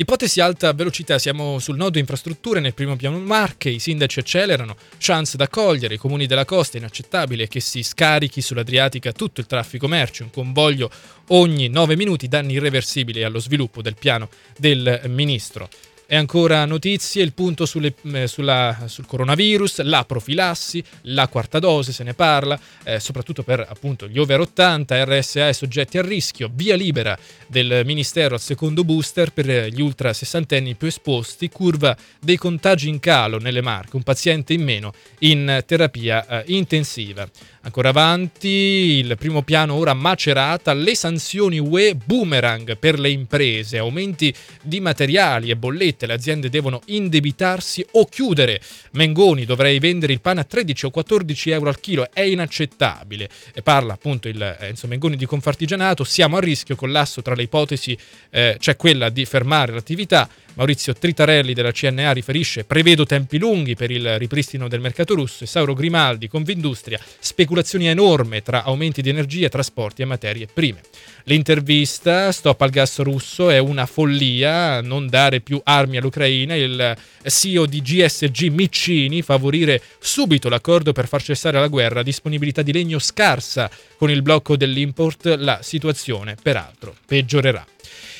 Ipotesi 0.00 0.40
alta 0.40 0.72
velocità, 0.72 1.18
siamo 1.18 1.58
sul 1.58 1.76
nodo 1.76 1.98
infrastrutture 1.98 2.58
nel 2.58 2.72
primo 2.72 2.96
piano 2.96 3.18
Marche, 3.18 3.68
i 3.68 3.78
sindaci 3.78 4.20
accelerano, 4.20 4.74
chance 4.96 5.36
da 5.36 5.46
cogliere, 5.46 5.92
i 5.92 5.98
comuni 5.98 6.24
della 6.24 6.46
costa, 6.46 6.78
inaccettabile 6.78 7.48
che 7.48 7.60
si 7.60 7.82
scarichi 7.82 8.40
sull'Adriatica 8.40 9.12
tutto 9.12 9.40
il 9.40 9.46
traffico 9.46 9.88
merci, 9.88 10.22
un 10.22 10.30
convoglio 10.30 10.90
ogni 11.28 11.68
9 11.68 11.96
minuti, 11.96 12.28
danni 12.28 12.54
irreversibili 12.54 13.22
allo 13.22 13.40
sviluppo 13.40 13.82
del 13.82 13.94
piano 13.94 14.30
del 14.56 15.02
ministro. 15.08 15.68
E 16.12 16.16
ancora 16.16 16.64
notizie, 16.64 17.22
il 17.22 17.32
punto 17.34 17.66
sulle, 17.66 17.94
eh, 18.12 18.26
sulla, 18.26 18.76
sul 18.86 19.06
coronavirus, 19.06 19.82
la 19.82 20.04
profilassi, 20.04 20.82
la 21.02 21.28
quarta 21.28 21.60
dose, 21.60 21.92
se 21.92 22.02
ne 22.02 22.14
parla, 22.14 22.58
eh, 22.82 22.98
soprattutto 22.98 23.44
per 23.44 23.60
appunto 23.60 24.08
gli 24.08 24.18
over 24.18 24.40
80, 24.40 25.04
RSA 25.04 25.46
e 25.46 25.52
soggetti 25.52 25.98
a 25.98 26.02
rischio, 26.02 26.50
via 26.52 26.74
libera 26.74 27.16
del 27.46 27.82
Ministero 27.84 28.34
al 28.34 28.40
secondo 28.40 28.82
booster 28.82 29.32
per 29.32 29.68
gli 29.68 29.80
ultra 29.80 30.12
sessantenni 30.12 30.74
più 30.74 30.88
esposti, 30.88 31.48
curva 31.48 31.96
dei 32.18 32.36
contagi 32.36 32.88
in 32.88 32.98
calo 32.98 33.38
nelle 33.38 33.60
marche, 33.60 33.94
un 33.94 34.02
paziente 34.02 34.52
in 34.52 34.64
meno 34.64 34.92
in 35.20 35.62
terapia 35.64 36.26
eh, 36.26 36.42
intensiva. 36.48 37.24
Ancora 37.62 37.90
avanti, 37.90 38.48
il 38.48 39.16
primo 39.18 39.42
piano 39.42 39.74
ora 39.74 39.92
macerata, 39.92 40.72
le 40.72 40.94
sanzioni 40.94 41.58
UE 41.58 41.94
boomerang 41.94 42.78
per 42.78 42.98
le 42.98 43.10
imprese, 43.10 43.76
aumenti 43.76 44.34
di 44.62 44.80
materiali 44.80 45.50
e 45.50 45.56
bollette, 45.56 46.06
le 46.06 46.14
aziende 46.14 46.48
devono 46.48 46.80
indebitarsi 46.86 47.84
o 47.92 48.06
chiudere. 48.06 48.62
Mengoni, 48.92 49.44
dovrei 49.44 49.78
vendere 49.78 50.14
il 50.14 50.22
pane 50.22 50.40
a 50.40 50.44
13 50.44 50.86
o 50.86 50.90
14 50.90 51.50
euro 51.50 51.68
al 51.68 51.80
chilo, 51.80 52.08
è 52.10 52.22
inaccettabile. 52.22 53.28
E 53.52 53.60
parla 53.60 53.92
appunto 53.92 54.28
il 54.28 54.56
Enzo 54.60 54.86
Mengoni 54.86 55.16
di 55.16 55.26
Confartigianato, 55.26 56.02
siamo 56.02 56.38
a 56.38 56.40
rischio, 56.40 56.76
collasso 56.76 57.20
tra 57.20 57.34
le 57.34 57.42
ipotesi 57.42 57.96
eh, 58.30 58.56
c'è 58.58 58.76
quella 58.76 59.10
di 59.10 59.26
fermare 59.26 59.74
l'attività, 59.74 60.26
Maurizio 60.54 60.92
Tritarelli 60.92 61.54
della 61.54 61.72
CNA 61.72 62.12
riferisce 62.12 62.64
prevedo 62.64 63.06
tempi 63.06 63.38
lunghi 63.38 63.74
per 63.74 63.90
il 63.90 64.18
ripristino 64.18 64.68
del 64.68 64.80
mercato 64.80 65.14
russo 65.14 65.44
e 65.44 65.46
Sauro 65.46 65.74
Grimaldi, 65.74 66.28
Confindustria, 66.28 67.00
speculazioni 67.18 67.86
enorme 67.86 68.42
tra 68.42 68.64
aumenti 68.64 69.00
di 69.00 69.08
energia, 69.08 69.48
trasporti 69.48 70.02
e 70.02 70.06
materie 70.06 70.46
prime. 70.52 70.80
L'intervista 71.24 72.32
Stop 72.32 72.60
al 72.60 72.70
gas 72.70 72.98
russo 72.98 73.50
è 73.50 73.58
una 73.58 73.86
follia, 73.86 74.80
non 74.80 75.08
dare 75.08 75.40
più 75.40 75.60
armi 75.62 75.96
all'Ucraina, 75.96 76.54
il 76.54 76.96
CEO 77.24 77.66
di 77.66 77.80
GSG 77.80 78.48
Miccini 78.48 79.22
favorire 79.22 79.80
subito 79.98 80.48
l'accordo 80.48 80.92
per 80.92 81.06
far 81.06 81.22
cessare 81.22 81.60
la 81.60 81.68
guerra, 81.68 82.02
disponibilità 82.02 82.62
di 82.62 82.72
legno 82.72 82.98
scarsa 82.98 83.70
con 83.96 84.10
il 84.10 84.22
blocco 84.22 84.56
dell'import, 84.56 85.36
la 85.38 85.60
situazione 85.62 86.36
peraltro 86.40 86.94
peggiorerà. 87.06 87.64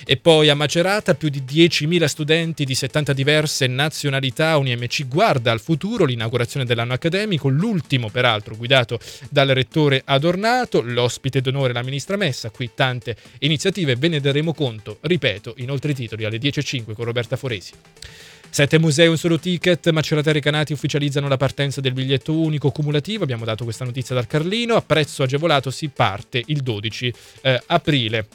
E 0.07 0.16
poi 0.16 0.49
a 0.49 0.54
Macerata 0.54 1.14
più 1.14 1.28
di 1.28 1.42
10.000 1.47 2.04
studenti 2.04 2.64
di 2.64 2.75
70 2.75 3.12
diverse 3.12 3.66
nazionalità, 3.66 4.57
UniMC 4.57 5.07
guarda 5.09 5.52
al 5.52 5.61
futuro 5.61 6.04
l'inaugurazione 6.04 6.64
dell'anno 6.64 6.95
accademico, 6.95 7.49
l'ultimo 7.49 8.09
peraltro 8.09 8.57
guidato 8.57 8.99
dal 9.28 9.49
rettore 9.49 10.02
Adornato, 10.04 10.80
l'ospite 10.80 11.40
d'onore 11.40 11.73
la 11.73 11.83
ministra 11.83 12.16
Messa, 12.16 12.50
qui 12.50 12.71
tante 12.75 13.16
iniziative, 13.40 13.97
ve 13.97 14.09
ne 14.09 14.21
daremo 14.21 14.54
conto, 14.54 14.99
ripeto, 15.00 15.54
in 15.59 15.71
oltre 15.71 15.95
titoli 15.95 16.25
alle 16.25 16.38
10.05 16.38 16.92
con 16.92 17.04
Roberta 17.04 17.37
Foresi. 17.37 17.73
Sette 18.52 18.80
musei, 18.80 19.07
un 19.07 19.16
solo 19.16 19.38
ticket, 19.38 19.90
Macerata 19.90 20.30
e 20.30 20.33
Recanati 20.33 20.73
ufficializzano 20.73 21.28
la 21.28 21.37
partenza 21.37 21.80
del 21.80 21.92
biglietto 21.92 22.33
unico 22.33 22.73
cumulativo, 22.73 23.23
abbiamo 23.23 23.45
dato 23.45 23.62
questa 23.62 23.85
notizia 23.85 24.14
dal 24.14 24.26
Carlino, 24.26 24.75
a 24.75 24.83
prezzo 24.83 25.23
agevolato 25.23 25.71
si 25.71 25.88
parte 25.88 26.42
il 26.47 26.61
12 26.61 27.14
eh, 27.42 27.62
aprile. 27.66 28.26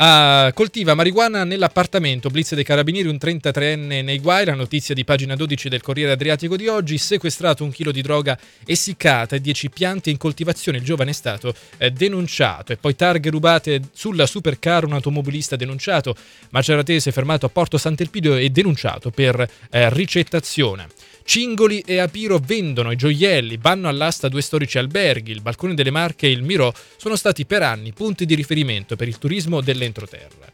Uh, 0.00 0.52
coltiva 0.54 0.94
marijuana 0.94 1.42
nell'appartamento, 1.42 2.30
blitz 2.30 2.54
dei 2.54 2.62
carabinieri, 2.62 3.08
un 3.08 3.16
33enne 3.20 4.04
nei 4.04 4.20
guai, 4.20 4.44
la 4.44 4.54
notizia 4.54 4.94
di 4.94 5.02
pagina 5.02 5.34
12 5.34 5.68
del 5.68 5.80
Corriere 5.80 6.12
Adriatico 6.12 6.54
di 6.54 6.68
oggi, 6.68 6.96
sequestrato 6.98 7.64
un 7.64 7.72
chilo 7.72 7.90
di 7.90 8.00
droga 8.00 8.38
essiccata 8.64 9.34
e 9.34 9.40
10 9.40 9.70
piante 9.70 10.10
in 10.10 10.16
coltivazione, 10.16 10.78
il 10.78 10.84
giovane 10.84 11.10
è 11.10 11.14
stato 11.14 11.52
eh, 11.78 11.90
denunciato. 11.90 12.72
E 12.72 12.76
poi 12.76 12.94
targhe 12.94 13.28
rubate 13.28 13.88
sulla 13.92 14.26
supercar, 14.26 14.84
un 14.84 14.92
automobilista 14.92 15.56
denunciato, 15.56 16.14
maceratese 16.50 17.10
fermato 17.10 17.46
a 17.46 17.48
Porto 17.48 17.76
Sant'Elpidio 17.76 18.36
e 18.36 18.50
denunciato 18.50 19.10
per 19.10 19.50
eh, 19.68 19.92
ricettazione. 19.92 20.86
Cingoli 21.28 21.80
e 21.84 21.98
Apiro 21.98 22.38
vendono 22.38 22.90
i 22.90 22.96
gioielli, 22.96 23.58
vanno 23.58 23.90
all'asta 23.90 24.28
due 24.28 24.40
storici 24.40 24.78
alberghi, 24.78 25.30
il 25.30 25.42
Balcone 25.42 25.74
delle 25.74 25.90
Marche 25.90 26.26
e 26.26 26.30
il 26.30 26.42
Mirò 26.42 26.72
sono 26.96 27.16
stati 27.16 27.44
per 27.44 27.62
anni 27.62 27.92
punti 27.92 28.24
di 28.24 28.34
riferimento 28.34 28.96
per 28.96 29.08
il 29.08 29.18
turismo 29.18 29.60
dell'entroterra. 29.60 30.50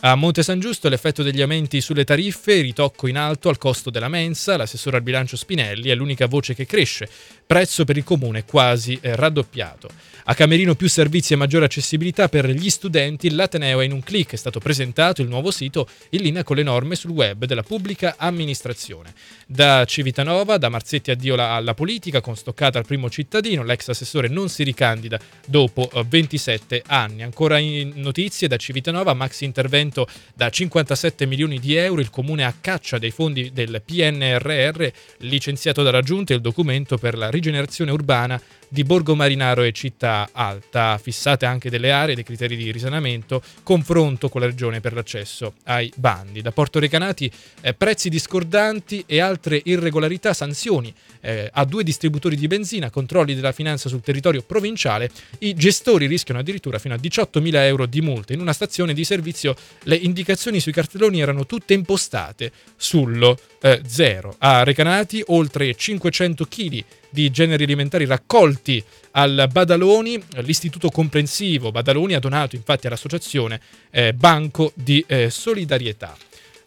A 0.00 0.14
Monte 0.14 0.42
San 0.42 0.60
Giusto 0.60 0.90
l'effetto 0.90 1.22
degli 1.22 1.40
aumenti 1.40 1.80
sulle 1.80 2.04
tariffe, 2.04 2.60
ritocco 2.60 3.06
in 3.06 3.16
alto 3.16 3.48
al 3.48 3.56
costo 3.56 3.88
della 3.88 4.10
mensa, 4.10 4.58
l'assessore 4.58 4.98
al 4.98 5.02
bilancio 5.02 5.38
Spinelli 5.38 5.88
è 5.88 5.94
l'unica 5.94 6.26
voce 6.26 6.54
che 6.54 6.66
cresce, 6.66 7.08
prezzo 7.46 7.86
per 7.86 7.96
il 7.96 8.04
comune 8.04 8.44
quasi 8.44 8.98
eh, 9.00 9.16
raddoppiato. 9.16 9.88
A 10.28 10.34
Camerino 10.34 10.74
più 10.74 10.88
servizi 10.88 11.32
e 11.32 11.36
maggiore 11.36 11.64
accessibilità 11.64 12.28
per 12.28 12.46
gli 12.50 12.68
studenti, 12.68 13.30
l'Ateneo 13.30 13.80
è 13.80 13.84
in 13.84 13.92
un 13.92 14.02
clic, 14.02 14.32
è 14.32 14.36
stato 14.36 14.58
presentato 14.58 15.22
il 15.22 15.28
nuovo 15.28 15.50
sito 15.52 15.88
in 16.10 16.20
linea 16.20 16.42
con 16.42 16.56
le 16.56 16.64
norme 16.64 16.96
sul 16.96 17.12
web 17.12 17.44
della 17.44 17.62
pubblica 17.62 18.16
amministrazione. 18.18 19.14
Da 19.46 19.84
Civitanova, 19.86 20.58
da 20.58 20.68
Marzetti 20.68 21.12
addio 21.12 21.34
alla 21.36 21.74
politica, 21.74 22.20
con 22.20 22.36
stoccata 22.36 22.76
al 22.76 22.86
primo 22.86 23.08
cittadino, 23.08 23.62
l'ex 23.62 23.88
assessore 23.88 24.26
non 24.26 24.48
si 24.48 24.64
ricandida 24.64 25.18
dopo 25.46 25.88
27 26.06 26.76
eh, 26.76 26.82
anni. 26.88 27.22
Ancora 27.22 27.58
in 27.58 27.92
notizie 27.94 28.48
da 28.48 28.56
Civitanova, 28.56 29.14
maxi 29.14 29.44
intervento 29.44 29.85
intervento 29.86 30.06
da 30.34 30.50
57 30.50 31.26
milioni 31.26 31.58
di 31.58 31.74
euro, 31.74 32.00
il 32.00 32.10
comune 32.10 32.44
a 32.44 32.54
caccia 32.60 32.98
dei 32.98 33.10
fondi 33.10 33.52
del 33.52 33.80
PNRR, 33.84 34.86
licenziato 35.18 35.82
dalla 35.82 36.02
Giunta 36.02 36.34
il 36.34 36.40
documento 36.40 36.98
per 36.98 37.16
la 37.16 37.30
rigenerazione 37.30 37.90
urbana 37.90 38.40
di 38.68 38.84
Borgo 38.84 39.14
Marinaro 39.14 39.62
e 39.62 39.72
Città 39.72 40.28
Alta, 40.32 40.98
fissate 40.98 41.46
anche 41.46 41.70
delle 41.70 41.92
aree, 41.92 42.14
dei 42.14 42.24
criteri 42.24 42.56
di 42.56 42.70
risanamento, 42.70 43.42
confronto 43.62 44.28
con 44.28 44.40
la 44.40 44.46
regione 44.46 44.80
per 44.80 44.92
l'accesso 44.92 45.54
ai 45.64 45.92
bandi. 45.96 46.42
Da 46.42 46.52
Porto 46.52 46.78
Recanati 46.78 47.30
eh, 47.60 47.74
prezzi 47.74 48.08
discordanti 48.08 49.04
e 49.06 49.20
altre 49.20 49.60
irregolarità, 49.64 50.32
sanzioni 50.32 50.92
eh, 51.20 51.50
a 51.52 51.64
due 51.64 51.82
distributori 51.82 52.36
di 52.36 52.46
benzina, 52.46 52.90
controlli 52.90 53.34
della 53.34 53.52
finanza 53.52 53.88
sul 53.88 54.00
territorio 54.00 54.42
provinciale, 54.42 55.10
i 55.38 55.54
gestori 55.54 56.06
rischiano 56.06 56.40
addirittura 56.40 56.78
fino 56.78 56.94
a 56.94 56.98
18.000 56.98 57.54
euro 57.64 57.86
di 57.86 58.00
multe. 58.00 58.32
In 58.32 58.40
una 58.40 58.52
stazione 58.52 58.94
di 58.94 59.04
servizio 59.04 59.54
le 59.84 59.96
indicazioni 59.96 60.60
sui 60.60 60.72
cartelloni 60.72 61.20
erano 61.20 61.46
tutte 61.46 61.74
impostate 61.74 62.52
sullo 62.76 63.38
eh, 63.66 63.80
zero. 63.84 64.36
A 64.38 64.62
Recanati 64.62 65.22
oltre 65.26 65.74
500 65.74 66.44
kg 66.44 66.84
di 67.10 67.30
generi 67.30 67.64
alimentari 67.64 68.04
raccolti 68.04 68.82
al 69.12 69.48
Badaloni, 69.50 70.22
l'istituto 70.42 70.90
comprensivo 70.90 71.72
Badaloni 71.72 72.14
ha 72.14 72.20
donato 72.20 72.54
infatti 72.54 72.86
all'associazione 72.86 73.60
eh, 73.90 74.12
Banco 74.12 74.72
di 74.74 75.04
eh, 75.06 75.30
Solidarietà. 75.30 76.16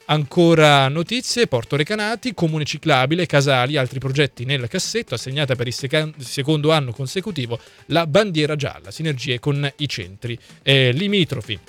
Ancora 0.05 0.87
notizie, 0.87 1.45
Porto 1.45 1.75
Recanati, 1.75 2.33
Comune 2.33 2.65
Ciclabile, 2.65 3.27
Casali, 3.27 3.77
altri 3.77 3.99
progetti 3.99 4.43
nel 4.43 4.67
cassetto, 4.67 5.13
assegnata 5.13 5.55
per 5.55 5.67
il 5.67 6.13
secondo 6.17 6.71
anno 6.71 6.91
consecutivo 6.91 7.59
la 7.87 8.07
bandiera 8.07 8.55
gialla, 8.55 8.89
sinergie 8.89 9.39
con 9.39 9.71
i 9.77 9.87
centri 9.87 10.37
eh, 10.63 10.91
limitrofi. 10.91 11.59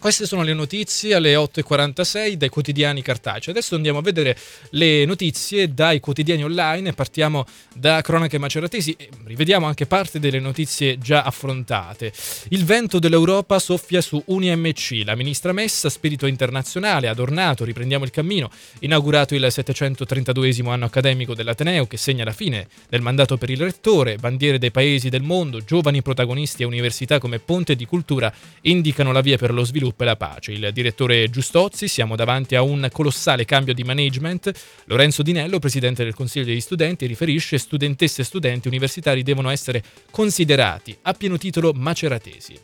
Queste 0.00 0.24
sono 0.24 0.42
le 0.42 0.54
notizie 0.54 1.12
alle 1.12 1.34
8.46 1.34 2.32
dai 2.32 2.48
quotidiani 2.48 3.02
cartacei. 3.02 3.52
Adesso 3.52 3.74
andiamo 3.74 3.98
a 3.98 4.02
vedere 4.02 4.34
le 4.70 5.04
notizie 5.04 5.74
dai 5.74 6.00
quotidiani 6.00 6.42
online. 6.42 6.94
Partiamo 6.94 7.44
da 7.74 8.00
Cronache 8.00 8.38
Maceratesi 8.38 8.94
e 8.96 9.10
rivediamo 9.24 9.66
anche 9.66 9.84
parte 9.84 10.18
delle 10.18 10.40
notizie 10.40 10.96
già 10.96 11.24
affrontate. 11.24 12.14
Il 12.48 12.64
vento 12.64 12.98
dell'Europa 12.98 13.58
soffia 13.58 14.00
su 14.00 14.22
UniMC. 14.24 15.02
La 15.04 15.14
ministra 15.14 15.52
Messa, 15.52 15.90
spirito 15.90 16.24
internazionale, 16.24 17.06
adornato, 17.06 17.66
riprendiamo 17.66 18.04
il 18.04 18.10
cammino, 18.10 18.50
inaugurato 18.78 19.34
il 19.34 19.46
732 19.52 20.54
anno 20.64 20.86
accademico 20.86 21.34
dell'Ateneo 21.34 21.86
che 21.86 21.98
segna 21.98 22.24
la 22.24 22.32
fine 22.32 22.68
del 22.88 23.02
mandato 23.02 23.36
per 23.36 23.50
il 23.50 23.58
rettore, 23.58 24.16
bandiere 24.16 24.56
dei 24.56 24.70
paesi 24.70 25.10
del 25.10 25.22
mondo, 25.22 25.62
giovani 25.62 26.00
protagonisti 26.00 26.62
e 26.62 26.64
università 26.64 27.18
come 27.18 27.38
ponte 27.38 27.76
di 27.76 27.84
cultura 27.84 28.32
indicano 28.62 29.12
la 29.12 29.20
via 29.20 29.36
per 29.36 29.52
lo 29.52 29.62
sviluppo 29.62 29.88
sviluppo 29.90 30.02
e 30.02 30.06
la 30.06 30.16
pace. 30.16 30.52
Il 30.52 30.70
direttore 30.72 31.28
Giustozzi, 31.28 31.88
siamo 31.88 32.16
davanti 32.16 32.54
a 32.54 32.62
un 32.62 32.88
colossale 32.92 33.44
cambio 33.44 33.74
di 33.74 33.82
management. 33.82 34.52
Lorenzo 34.86 35.22
Dinello, 35.22 35.58
presidente 35.58 36.04
del 36.04 36.14
Consiglio 36.14 36.46
degli 36.46 36.60
Studenti, 36.60 37.06
riferisce 37.06 37.58
studentesse 37.58 38.22
e 38.22 38.24
studenti 38.24 38.68
universitari 38.68 39.22
devono 39.22 39.50
essere 39.50 39.82
considerati 40.10 40.96
a 41.02 41.12
pieno 41.12 41.36
titolo 41.36 41.72
maceratesi 41.74 42.58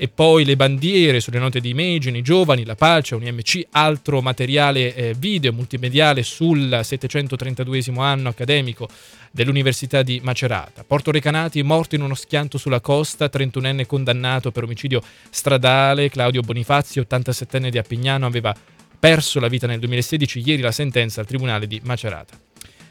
e 0.00 0.06
poi 0.06 0.44
le 0.44 0.54
bandiere 0.54 1.18
sulle 1.18 1.40
note 1.40 1.58
di 1.58 1.70
immagini, 1.70 2.18
i 2.18 2.22
giovani, 2.22 2.64
la 2.64 2.76
pace, 2.76 3.16
un 3.16 3.24
IMC, 3.24 3.66
altro 3.72 4.22
materiale 4.22 4.94
eh, 4.94 5.14
video 5.18 5.52
multimediale 5.52 6.22
sul 6.22 6.80
732 6.82 7.82
anno 7.96 8.28
accademico 8.28 8.88
dell'Università 9.30 10.02
di 10.02 10.20
Macerata. 10.22 10.84
Porto 10.84 11.10
Recanati 11.10 11.62
morto 11.62 11.94
in 11.94 12.02
uno 12.02 12.14
schianto 12.14 12.58
sulla 12.58 12.80
costa, 12.80 13.30
31enne 13.32 13.86
condannato 13.86 14.50
per 14.50 14.64
omicidio 14.64 15.02
stradale, 15.30 16.10
Claudio 16.10 16.42
Bonifazio, 16.42 17.02
87enne 17.08 17.68
di 17.68 17.78
Appignano, 17.78 18.26
aveva 18.26 18.54
perso 18.98 19.40
la 19.40 19.48
vita 19.48 19.66
nel 19.66 19.78
2016, 19.78 20.42
ieri 20.44 20.62
la 20.62 20.72
sentenza 20.72 21.20
al 21.20 21.26
Tribunale 21.26 21.66
di 21.66 21.80
Macerata. 21.84 22.38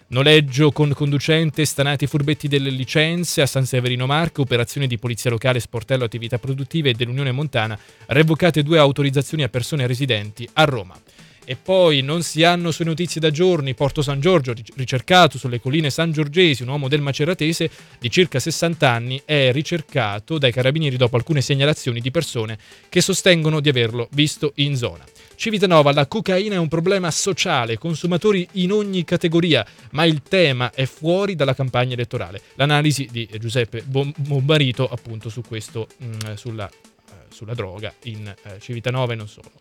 Noleggio 0.09 0.71
con 0.71 0.93
conducente, 0.93 1.65
stanati 1.65 2.07
furbetti 2.07 2.47
delle 2.47 2.69
licenze 2.69 3.41
a 3.41 3.45
San 3.45 3.65
Severino 3.65 4.05
Marco, 4.05 4.41
operazioni 4.41 4.87
di 4.87 4.97
polizia 4.97 5.29
locale, 5.29 5.59
sportello, 5.59 6.05
attività 6.05 6.37
produttive 6.37 6.91
e 6.91 6.93
dell'Unione 6.93 7.33
Montana, 7.33 7.77
revocate 8.05 8.63
due 8.63 8.79
autorizzazioni 8.79 9.43
a 9.43 9.49
persone 9.49 9.85
residenti 9.85 10.47
a 10.53 10.63
Roma. 10.63 10.97
E 11.49 11.55
poi 11.55 12.01
non 12.01 12.23
si 12.23 12.43
hanno 12.43 12.71
sue 12.71 12.83
notizie 12.83 13.21
da 13.21 13.31
giorni. 13.31 13.73
Porto 13.73 14.01
San 14.01 14.19
Giorgio, 14.19 14.53
ricercato 14.75 15.37
sulle 15.37 15.61
colline 15.61 15.89
San 15.89 16.11
Giorgesi, 16.11 16.63
un 16.63 16.67
uomo 16.67 16.89
del 16.89 16.99
Maceratese 16.99 17.69
di 17.97 18.11
circa 18.11 18.37
60 18.37 18.91
anni, 18.91 19.21
è 19.23 19.53
ricercato 19.53 20.37
dai 20.37 20.51
carabinieri 20.51 20.97
dopo 20.97 21.15
alcune 21.15 21.39
segnalazioni 21.39 22.01
di 22.01 22.11
persone 22.11 22.57
che 22.89 22.99
sostengono 22.99 23.61
di 23.61 23.69
averlo 23.69 24.09
visto 24.11 24.51
in 24.55 24.75
zona. 24.75 25.05
Civitanova, 25.35 25.93
la 25.93 26.05
cocaina 26.05 26.55
è 26.55 26.57
un 26.57 26.67
problema 26.67 27.11
sociale, 27.11 27.77
consumatori 27.77 28.45
in 28.53 28.73
ogni 28.73 29.05
categoria, 29.05 29.65
ma 29.91 30.03
il 30.03 30.23
tema 30.23 30.71
è 30.73 30.85
fuori 30.85 31.35
dalla 31.35 31.55
campagna 31.55 31.93
elettorale. 31.93 32.41
L'analisi 32.55 33.07
di 33.09 33.29
Giuseppe 33.39 33.83
Bombarito 33.83 34.85
appunto 34.85 35.29
su 35.29 35.43
questo, 35.47 35.87
mm, 36.03 36.33
sulla, 36.33 36.69
uh, 36.69 37.13
sulla, 37.29 37.53
droga 37.53 37.93
in 38.03 38.35
uh, 38.43 38.59
Civitanova 38.59 39.13
e 39.13 39.15
non 39.15 39.29
solo. 39.29 39.51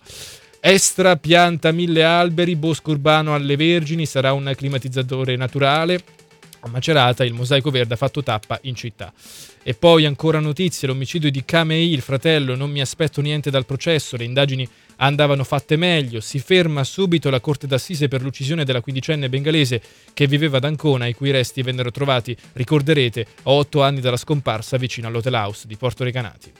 Estra 0.69 1.17
pianta 1.17 1.71
mille 1.71 2.03
alberi, 2.03 2.57
bosco 2.57 2.91
urbano 2.91 3.37
alle 3.37 3.55
Vergini, 3.55 4.05
sarà 4.05 4.33
un 4.33 4.53
climatizzatore 4.53 5.37
naturale. 5.37 6.03
A 6.59 6.69
Macerata 6.69 7.25
il 7.25 7.35
mosaico 7.35 7.71
verde 7.71 7.95
ha 7.95 7.97
fatto 7.97 8.21
tappa 8.25 8.59
in 8.63 8.75
città. 8.75 9.13
E 9.63 9.75
poi 9.75 10.07
ancora 10.07 10.41
notizie, 10.41 10.89
l'omicidio 10.89 11.31
di 11.31 11.45
Kamei, 11.45 11.93
il 11.93 12.01
fratello, 12.01 12.57
non 12.57 12.73
mi 12.73 12.81
aspetto 12.81 13.21
niente 13.21 13.49
dal 13.49 13.65
processo, 13.65 14.17
le 14.17 14.25
indagini 14.25 14.69
andavano 14.97 15.45
fatte 15.45 15.77
meglio, 15.77 16.19
si 16.19 16.41
ferma 16.41 16.83
subito 16.83 17.31
la 17.31 17.39
corte 17.39 17.69
d'assise 17.69 18.09
per 18.09 18.23
l'uccisione 18.23 18.65
della 18.65 18.81
quindicenne 18.81 19.29
bengalese 19.29 19.81
che 20.13 20.27
viveva 20.27 20.57
ad 20.57 20.65
Ancona, 20.65 21.07
i 21.07 21.15
cui 21.15 21.31
resti 21.31 21.63
vennero 21.63 21.93
trovati, 21.93 22.37
ricorderete, 22.55 23.25
a 23.45 23.51
otto 23.53 23.85
anni 23.85 24.01
dalla 24.01 24.17
scomparsa 24.17 24.79
vicino 24.79 25.07
all'Hotel 25.07 25.35
House 25.35 25.69
di 25.69 25.77
Porto 25.77 26.03
Recanati. 26.03 26.53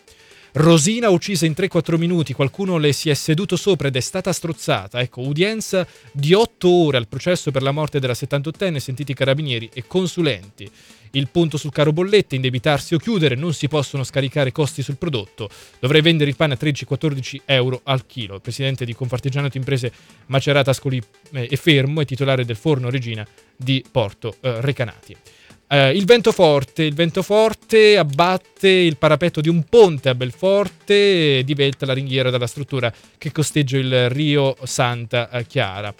Rosina 0.59 1.11
uccisa 1.11 1.45
in 1.45 1.53
3-4 1.55 1.99
minuti, 1.99 2.33
qualcuno 2.33 2.79
le 2.79 2.95
si 2.95 3.11
è 3.11 3.15
seduto 3.15 3.57
sopra 3.57 3.89
ed 3.89 3.97
è 3.97 4.01
stata 4.01 4.33
strozzata. 4.33 5.01
Ecco, 5.01 5.21
udienza 5.21 5.87
di 6.13 6.33
8 6.33 6.67
ore 6.67 6.97
al 6.97 7.09
processo 7.09 7.51
per 7.51 7.61
la 7.61 7.73
morte 7.73 8.01
della 8.01 8.15
78enne, 8.15 8.79
sentiti 8.79 9.13
carabinieri 9.13 9.69
e 9.75 9.87
consulenti. 9.87 10.67
Il 11.11 11.29
punto 11.29 11.59
sul 11.59 11.73
caro 11.73 11.93
bollette, 11.93 12.37
indebitarsi 12.37 12.95
o 12.95 12.99
chiudere, 12.99 13.35
non 13.35 13.53
si 13.53 13.69
possono 13.69 14.03
scaricare 14.03 14.51
costi 14.51 14.81
sul 14.81 14.97
prodotto. 14.97 15.51
Dovrei 15.79 16.01
vendere 16.01 16.31
il 16.31 16.37
pane 16.37 16.55
a 16.55 16.59
13-14 16.59 17.41
euro 17.45 17.83
al 17.85 18.07
chilo. 18.07 18.37
Il 18.37 18.41
presidente 18.41 18.87
di 18.87 18.95
Confartigianato 18.95 19.59
Imprese 19.59 19.93
Macerata 20.25 20.71
Ascoli 20.71 21.03
eh, 21.33 21.49
e 21.51 21.57
Fermo 21.57 22.01
è 22.01 22.07
titolare 22.07 22.47
del 22.47 22.57
forno 22.57 22.89
Regina 22.89 23.27
di 23.55 23.85
Porto 23.91 24.37
eh, 24.41 24.63
Recanati. 24.63 25.15
Eh, 25.69 25.91
il 25.97 26.05
vento 26.05 26.31
forte, 26.31 26.85
il 26.85 26.95
vento 26.95 27.23
forte 27.23 27.99
abbatte 27.99 28.69
il 28.69 28.97
parapetto 28.97 29.41
di 29.41 29.49
un 29.49 29.65
ponte 29.65 30.09
a 30.09 30.15
Belforte 30.15 31.39
e 31.39 31.43
divelta 31.45 31.87
la 31.87 31.93
ringhiera 31.93 32.31
della 32.31 32.47
struttura 32.47 32.93
che 33.19 33.33
costeggia 33.33 33.77
il 33.77 34.09
Rio 34.09 34.57
Santa 34.63 35.29
Chiara. 35.47 35.93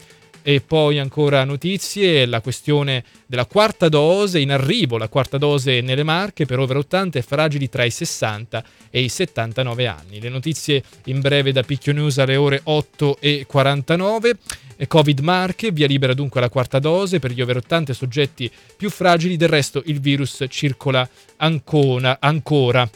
E 0.49 0.61
poi 0.61 1.01
ancora 1.01 1.43
notizie, 1.43 2.25
la 2.25 2.41
questione 2.41 3.03
della 3.27 3.47
quarta 3.47 3.89
dose, 3.89 4.39
in 4.39 4.53
arrivo 4.53 4.97
la 4.97 5.09
quarta 5.09 5.39
dose 5.39 5.81
nelle 5.81 6.05
Marche 6.05 6.47
per 6.47 6.61
over 6.61 6.77
80 6.77 7.19
e 7.19 7.23
fragili 7.23 7.69
tra 7.69 7.83
i 7.83 7.91
60 7.91 8.65
e 8.89 9.01
i 9.01 9.09
79 9.09 9.89
anni. 9.89 10.21
Le 10.21 10.29
notizie 10.29 10.85
in 11.07 11.19
breve 11.19 11.51
da 11.51 11.65
Picchio 11.65 11.93
News 11.93 12.19
alle 12.19 12.37
ore 12.37 12.61
8 12.63 13.17
e 13.19 13.45
49. 13.45 14.37
Covid 14.87 15.19
Marche, 15.19 15.73
via 15.73 15.89
libera 15.89 16.15
dunque 16.15 16.41
la 16.41 16.49
quarta 16.49 16.79
dose 16.79 17.19
per 17.19 17.33
gli 17.33 17.41
over 17.41 17.57
80 17.57 17.93
soggetti 17.93 18.49
più 18.77 18.89
fragili, 18.89 19.37
del 19.37 19.49
resto 19.49 19.83
il 19.87 19.99
virus 19.99 20.45
circola 20.49 21.09
ancora. 21.39 22.19
ancora. 22.21 22.89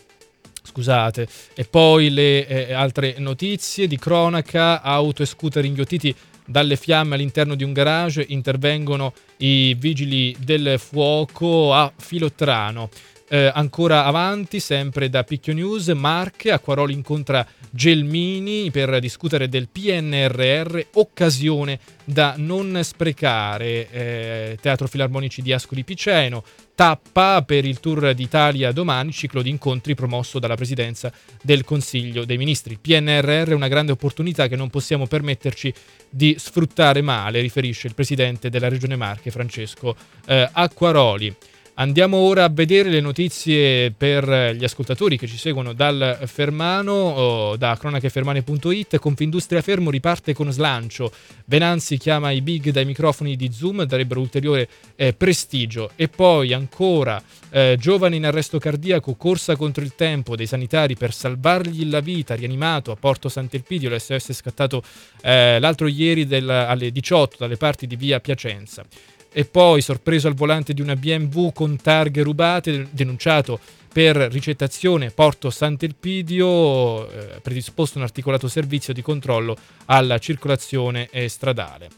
Scusate. 0.62 1.26
E 1.54 1.64
poi 1.64 2.10
le 2.10 2.46
eh, 2.46 2.72
altre 2.72 3.16
notizie 3.18 3.88
di 3.88 3.98
cronaca, 3.98 4.82
auto 4.82 5.22
e 5.22 5.26
scooter 5.26 5.64
inghiottiti 5.64 6.14
dalle 6.50 6.74
fiamme 6.74 7.14
all'interno 7.14 7.54
di 7.54 7.62
un 7.62 7.72
garage, 7.72 8.24
intervengono 8.28 9.12
i 9.38 9.74
vigili 9.78 10.34
del 10.38 10.80
fuoco 10.80 11.72
a 11.72 11.92
Filottrano. 11.96 12.90
Eh, 13.32 13.48
ancora 13.54 14.06
avanti, 14.06 14.58
sempre 14.58 15.08
da 15.08 15.22
Picchio 15.22 15.54
News, 15.54 15.86
Marche, 15.90 16.50
Acquaroli 16.50 16.92
incontra 16.92 17.46
Gelmini 17.70 18.72
per 18.72 18.98
discutere 18.98 19.48
del 19.48 19.68
PNRR, 19.68 20.80
occasione 20.94 21.78
da 22.04 22.34
non 22.36 22.80
sprecare. 22.82 23.88
Eh, 23.88 24.58
Teatro 24.60 24.88
Filarmonici 24.88 25.42
di 25.42 25.52
Ascoli 25.52 25.84
Piceno, 25.84 26.42
tappa 26.74 27.40
per 27.42 27.64
il 27.64 27.78
Tour 27.78 28.14
d'Italia 28.14 28.72
domani, 28.72 29.12
ciclo 29.12 29.42
di 29.42 29.50
incontri 29.50 29.94
promosso 29.94 30.40
dalla 30.40 30.56
Presidenza 30.56 31.12
del 31.40 31.62
Consiglio 31.62 32.24
dei 32.24 32.36
Ministri. 32.36 32.78
PNRR 32.80 33.50
è 33.50 33.54
una 33.54 33.68
grande 33.68 33.92
opportunità 33.92 34.48
che 34.48 34.56
non 34.56 34.70
possiamo 34.70 35.06
permetterci 35.06 35.72
di 36.10 36.34
sfruttare 36.36 37.00
male, 37.00 37.40
riferisce 37.40 37.86
il 37.86 37.94
Presidente 37.94 38.50
della 38.50 38.68
Regione 38.68 38.96
Marche, 38.96 39.30
Francesco 39.30 39.94
eh, 40.26 40.48
Acquaroli. 40.50 41.32
Andiamo 41.80 42.18
ora 42.18 42.44
a 42.44 42.50
vedere 42.50 42.90
le 42.90 43.00
notizie 43.00 43.90
per 43.90 44.54
gli 44.54 44.64
ascoltatori 44.64 45.16
che 45.16 45.26
ci 45.26 45.38
seguono 45.38 45.72
dal 45.72 46.20
Fermano, 46.26 47.54
da 47.56 47.74
cronachefermane.it. 47.74 48.98
Confindustria 48.98 49.62
Fermo 49.62 49.88
riparte 49.88 50.34
con 50.34 50.52
slancio. 50.52 51.10
Venanzi 51.46 51.96
chiama 51.96 52.32
i 52.32 52.42
big 52.42 52.68
dai 52.68 52.84
microfoni 52.84 53.34
di 53.34 53.50
Zoom, 53.50 53.84
darebbero 53.84 54.20
ulteriore 54.20 54.68
eh, 54.94 55.14
prestigio. 55.14 55.92
E 55.96 56.08
poi 56.08 56.52
ancora, 56.52 57.22
eh, 57.48 57.76
giovane 57.80 58.16
in 58.16 58.26
arresto 58.26 58.58
cardiaco, 58.58 59.14
corsa 59.14 59.56
contro 59.56 59.82
il 59.82 59.94
tempo 59.94 60.36
dei 60.36 60.46
sanitari 60.46 60.96
per 60.96 61.14
salvargli 61.14 61.88
la 61.88 62.00
vita, 62.00 62.34
rianimato 62.34 62.90
a 62.90 62.96
Porto 62.96 63.30
Sant'Elpidio, 63.30 63.88
l'SS 63.88 64.34
scattato 64.34 64.82
eh, 65.22 65.58
l'altro 65.58 65.86
ieri 65.86 66.26
del, 66.26 66.46
alle 66.46 66.92
18 66.92 67.36
dalle 67.38 67.56
parti 67.56 67.86
di 67.86 67.96
via 67.96 68.20
Piacenza 68.20 68.84
e 69.32 69.44
poi 69.44 69.80
sorpreso 69.80 70.28
al 70.28 70.34
volante 70.34 70.74
di 70.74 70.80
una 70.80 70.96
BMW 70.96 71.50
con 71.50 71.76
targhe 71.76 72.22
rubate, 72.22 72.88
denunciato 72.90 73.58
per 73.92 74.16
ricettazione 74.16 75.10
Porto 75.10 75.50
Sant'Elpidio, 75.50 77.10
eh, 77.10 77.40
predisposto 77.40 77.98
un 77.98 78.04
articolato 78.04 78.48
servizio 78.48 78.92
di 78.92 79.02
controllo 79.02 79.56
alla 79.86 80.18
circolazione 80.18 81.08
stradale. 81.28 81.88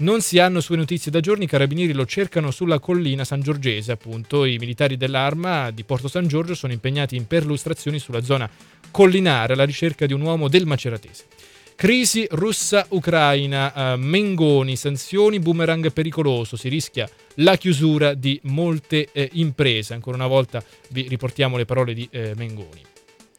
Non 0.00 0.22
si 0.22 0.38
hanno 0.38 0.60
sue 0.60 0.76
notizie 0.76 1.10
da 1.10 1.20
giorni, 1.20 1.44
i 1.44 1.46
carabinieri 1.46 1.92
lo 1.92 2.06
cercano 2.06 2.50
sulla 2.50 2.78
collina 2.78 3.22
San 3.22 3.42
Giorgese, 3.42 3.92
appunto. 3.92 4.46
I 4.46 4.56
militari 4.56 4.96
dell'arma 4.96 5.70
di 5.70 5.84
Porto 5.84 6.08
San 6.08 6.26
Giorgio 6.26 6.54
sono 6.54 6.72
impegnati 6.72 7.16
in 7.16 7.26
perlustrazioni 7.26 7.98
sulla 7.98 8.22
zona 8.22 8.48
collinare 8.90 9.52
alla 9.52 9.64
ricerca 9.64 10.06
di 10.06 10.14
un 10.14 10.22
uomo 10.22 10.48
del 10.48 10.64
Maceratese. 10.64 11.24
Crisi 11.80 12.26
russa-ucraina, 12.28 13.94
uh, 13.94 13.98
Mengoni, 13.98 14.76
sanzioni, 14.76 15.38
boomerang 15.38 15.90
pericoloso, 15.90 16.54
si 16.58 16.68
rischia 16.68 17.08
la 17.36 17.56
chiusura 17.56 18.12
di 18.12 18.38
molte 18.44 19.08
eh, 19.12 19.30
imprese. 19.32 19.94
Ancora 19.94 20.16
una 20.16 20.26
volta 20.26 20.62
vi 20.90 21.08
riportiamo 21.08 21.56
le 21.56 21.64
parole 21.64 21.94
di 21.94 22.06
eh, 22.10 22.34
Mengoni. 22.36 22.82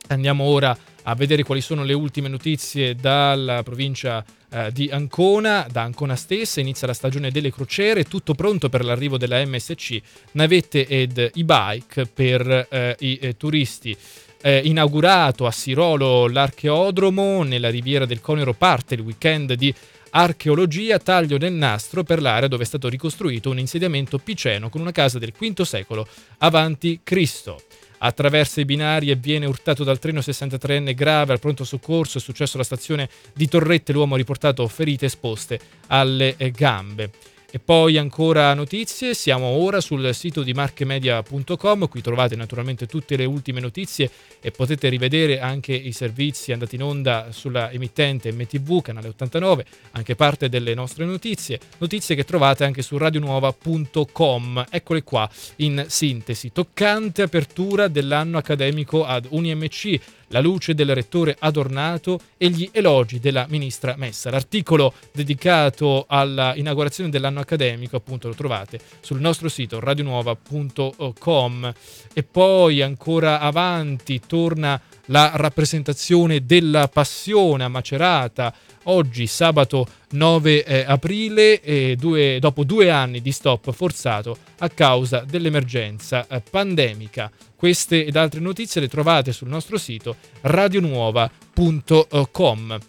Andiamo 0.08 0.46
ora 0.46 0.76
a 1.04 1.14
vedere 1.14 1.44
quali 1.44 1.62
sono 1.62 1.84
le 1.84 1.94
ultime 1.94 2.30
notizie 2.30 2.96
dalla 2.96 3.62
provincia 3.62 4.26
eh, 4.50 4.72
di 4.72 4.90
Ancona. 4.92 5.68
Da 5.72 5.84
Ancona 5.84 6.16
stessa 6.16 6.60
inizia 6.60 6.88
la 6.88 6.94
stagione 6.94 7.30
delle 7.30 7.52
crociere, 7.52 8.06
tutto 8.06 8.34
pronto 8.34 8.70
per 8.70 8.84
l'arrivo 8.84 9.20
della 9.20 9.46
MSC, 9.46 10.02
navette 10.32 10.88
ed 10.88 11.30
e-bike 11.32 12.08
per 12.08 12.68
eh, 12.72 12.96
i 13.02 13.20
eh, 13.22 13.38
turisti 13.38 13.96
eh, 14.42 14.62
inaugurato 14.64 15.46
a 15.46 15.52
Sirolo 15.52 16.28
l'archeodromo 16.28 17.44
nella 17.44 17.70
riviera 17.70 18.06
del 18.06 18.22
Conero 18.22 18.54
parte 18.54 18.96
il 18.96 19.02
weekend 19.02 19.54
di 19.54 19.74
archeologia 20.12 21.00
taglio 21.00 21.38
del 21.38 21.54
nastro 21.54 22.04
per 22.04 22.22
l'area 22.22 22.48
dove 22.48 22.64
è 22.64 22.66
stato 22.66 22.90
ricostruito 22.90 23.50
un 23.50 23.60
insediamento 23.60 24.18
piceno 24.18 24.70
con 24.70 24.82
una 24.82 24.92
casa 24.92 25.20
del 25.20 25.34
V 25.38 25.62
secolo 25.62 26.08
avanti 26.40 27.00
Cristo. 27.04 27.62
Attraversa 28.04 28.60
i 28.62 28.66
binari 28.66 29.12
e 29.12 29.16
viene 29.16 29.46
urtato 29.46 29.84
dal 29.84 30.00
treno 30.00 30.22
63enne 30.22 30.96
grave 30.96 31.34
al 31.34 31.40
pronto 31.40 31.64
soccorso. 31.64 32.18
È 32.18 32.22
successo 32.22 32.56
alla 32.56 32.66
stazione 32.66 33.08
di 33.32 33.48
Torrette. 33.48 33.94
L'uomo 33.94 34.16
ha 34.16 34.18
riportato 34.18 34.68
ferite 34.68 35.06
esposte 35.06 35.60
alle 35.86 36.36
gambe. 36.52 37.12
E 37.54 37.60
poi 37.60 37.98
ancora 37.98 38.54
notizie, 38.54 39.14
siamo 39.14 39.48
ora 39.48 39.82
sul 39.82 40.14
sito 40.14 40.42
di 40.42 40.54
marchemedia.com, 40.54 41.90
qui 41.90 42.02
trovate 42.02 42.38
naturalmente 42.38 42.86
tutte 42.86 43.18
le 43.18 43.26
ultime 43.26 43.60
notizie 43.60 44.10
e 44.40 44.52
potete 44.52 44.88
rivedere 44.88 45.42
anche 45.42 45.74
i 45.74 45.92
servizi 45.92 46.54
andati 46.54 46.76
in 46.76 46.84
onda 46.84 47.28
sulla 47.32 47.70
emittente 47.70 48.32
MTV, 48.32 48.82
canale 48.82 49.10
89, 49.10 49.66
anche 49.92 50.16
parte 50.16 50.48
delle 50.48 50.74
nostre 50.74 51.04
notizie, 51.04 51.60
notizie 51.80 52.16
che 52.16 52.24
trovate 52.24 52.64
anche 52.64 52.82
su 52.82 52.98
radionuova.com. 52.98 54.68
Eccole 54.70 55.04
qua 55.04 55.30
in 55.58 55.84
sintesi, 55.90 56.54
toccante 56.54 57.22
apertura 57.22 57.90
dell'anno 57.90 58.38
accademico 58.38 59.04
ad 59.04 59.28
UniMC 59.30 60.00
la 60.32 60.40
luce 60.40 60.74
del 60.74 60.94
rettore 60.94 61.36
Adornato 61.38 62.20
e 62.38 62.50
gli 62.50 62.68
elogi 62.72 63.20
della 63.20 63.46
ministra 63.50 63.96
Messa. 63.98 64.30
L'articolo 64.30 64.94
dedicato 65.12 66.06
all'inaugurazione 66.08 67.10
dell'anno 67.10 67.41
accademico 67.42 67.96
appunto 67.96 68.28
lo 68.28 68.34
trovate 68.34 68.80
sul 69.02 69.20
nostro 69.20 69.50
sito 69.50 69.80
radionuova.com 69.80 71.74
e 72.14 72.24
poi 72.24 72.82
ancora 72.82 73.40
avanti 73.40 74.20
torna 74.26 74.80
la 75.06 75.32
rappresentazione 75.36 76.46
della 76.46 76.88
passione 76.88 77.64
a 77.64 77.68
Macerata 77.68 78.54
oggi 78.84 79.26
sabato 79.28 79.86
9 80.12 80.64
eh, 80.64 80.86
aprile 80.88 81.60
eh, 81.62 81.98
due, 81.98 82.38
dopo 82.40 82.64
due 82.64 82.90
anni 82.90 83.22
di 83.22 83.32
stop 83.32 83.72
forzato 83.72 84.38
a 84.60 84.70
causa 84.70 85.26
dell'emergenza 85.28 86.26
eh, 86.28 86.42
pandemica. 86.42 87.30
Queste 87.56 88.06
ed 88.06 88.16
altre 88.16 88.40
notizie 88.40 88.80
le 88.82 88.88
trovate 88.88 89.34
sul 89.34 89.50
nostro 89.50 89.78
sito 89.78 90.16
radionuova.com. 90.42 92.80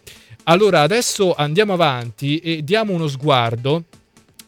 Allora 0.44 0.80
adesso 0.80 1.34
andiamo 1.34 1.74
avanti 1.74 2.38
e 2.38 2.64
diamo 2.64 2.94
uno 2.94 3.06
sguardo 3.06 3.84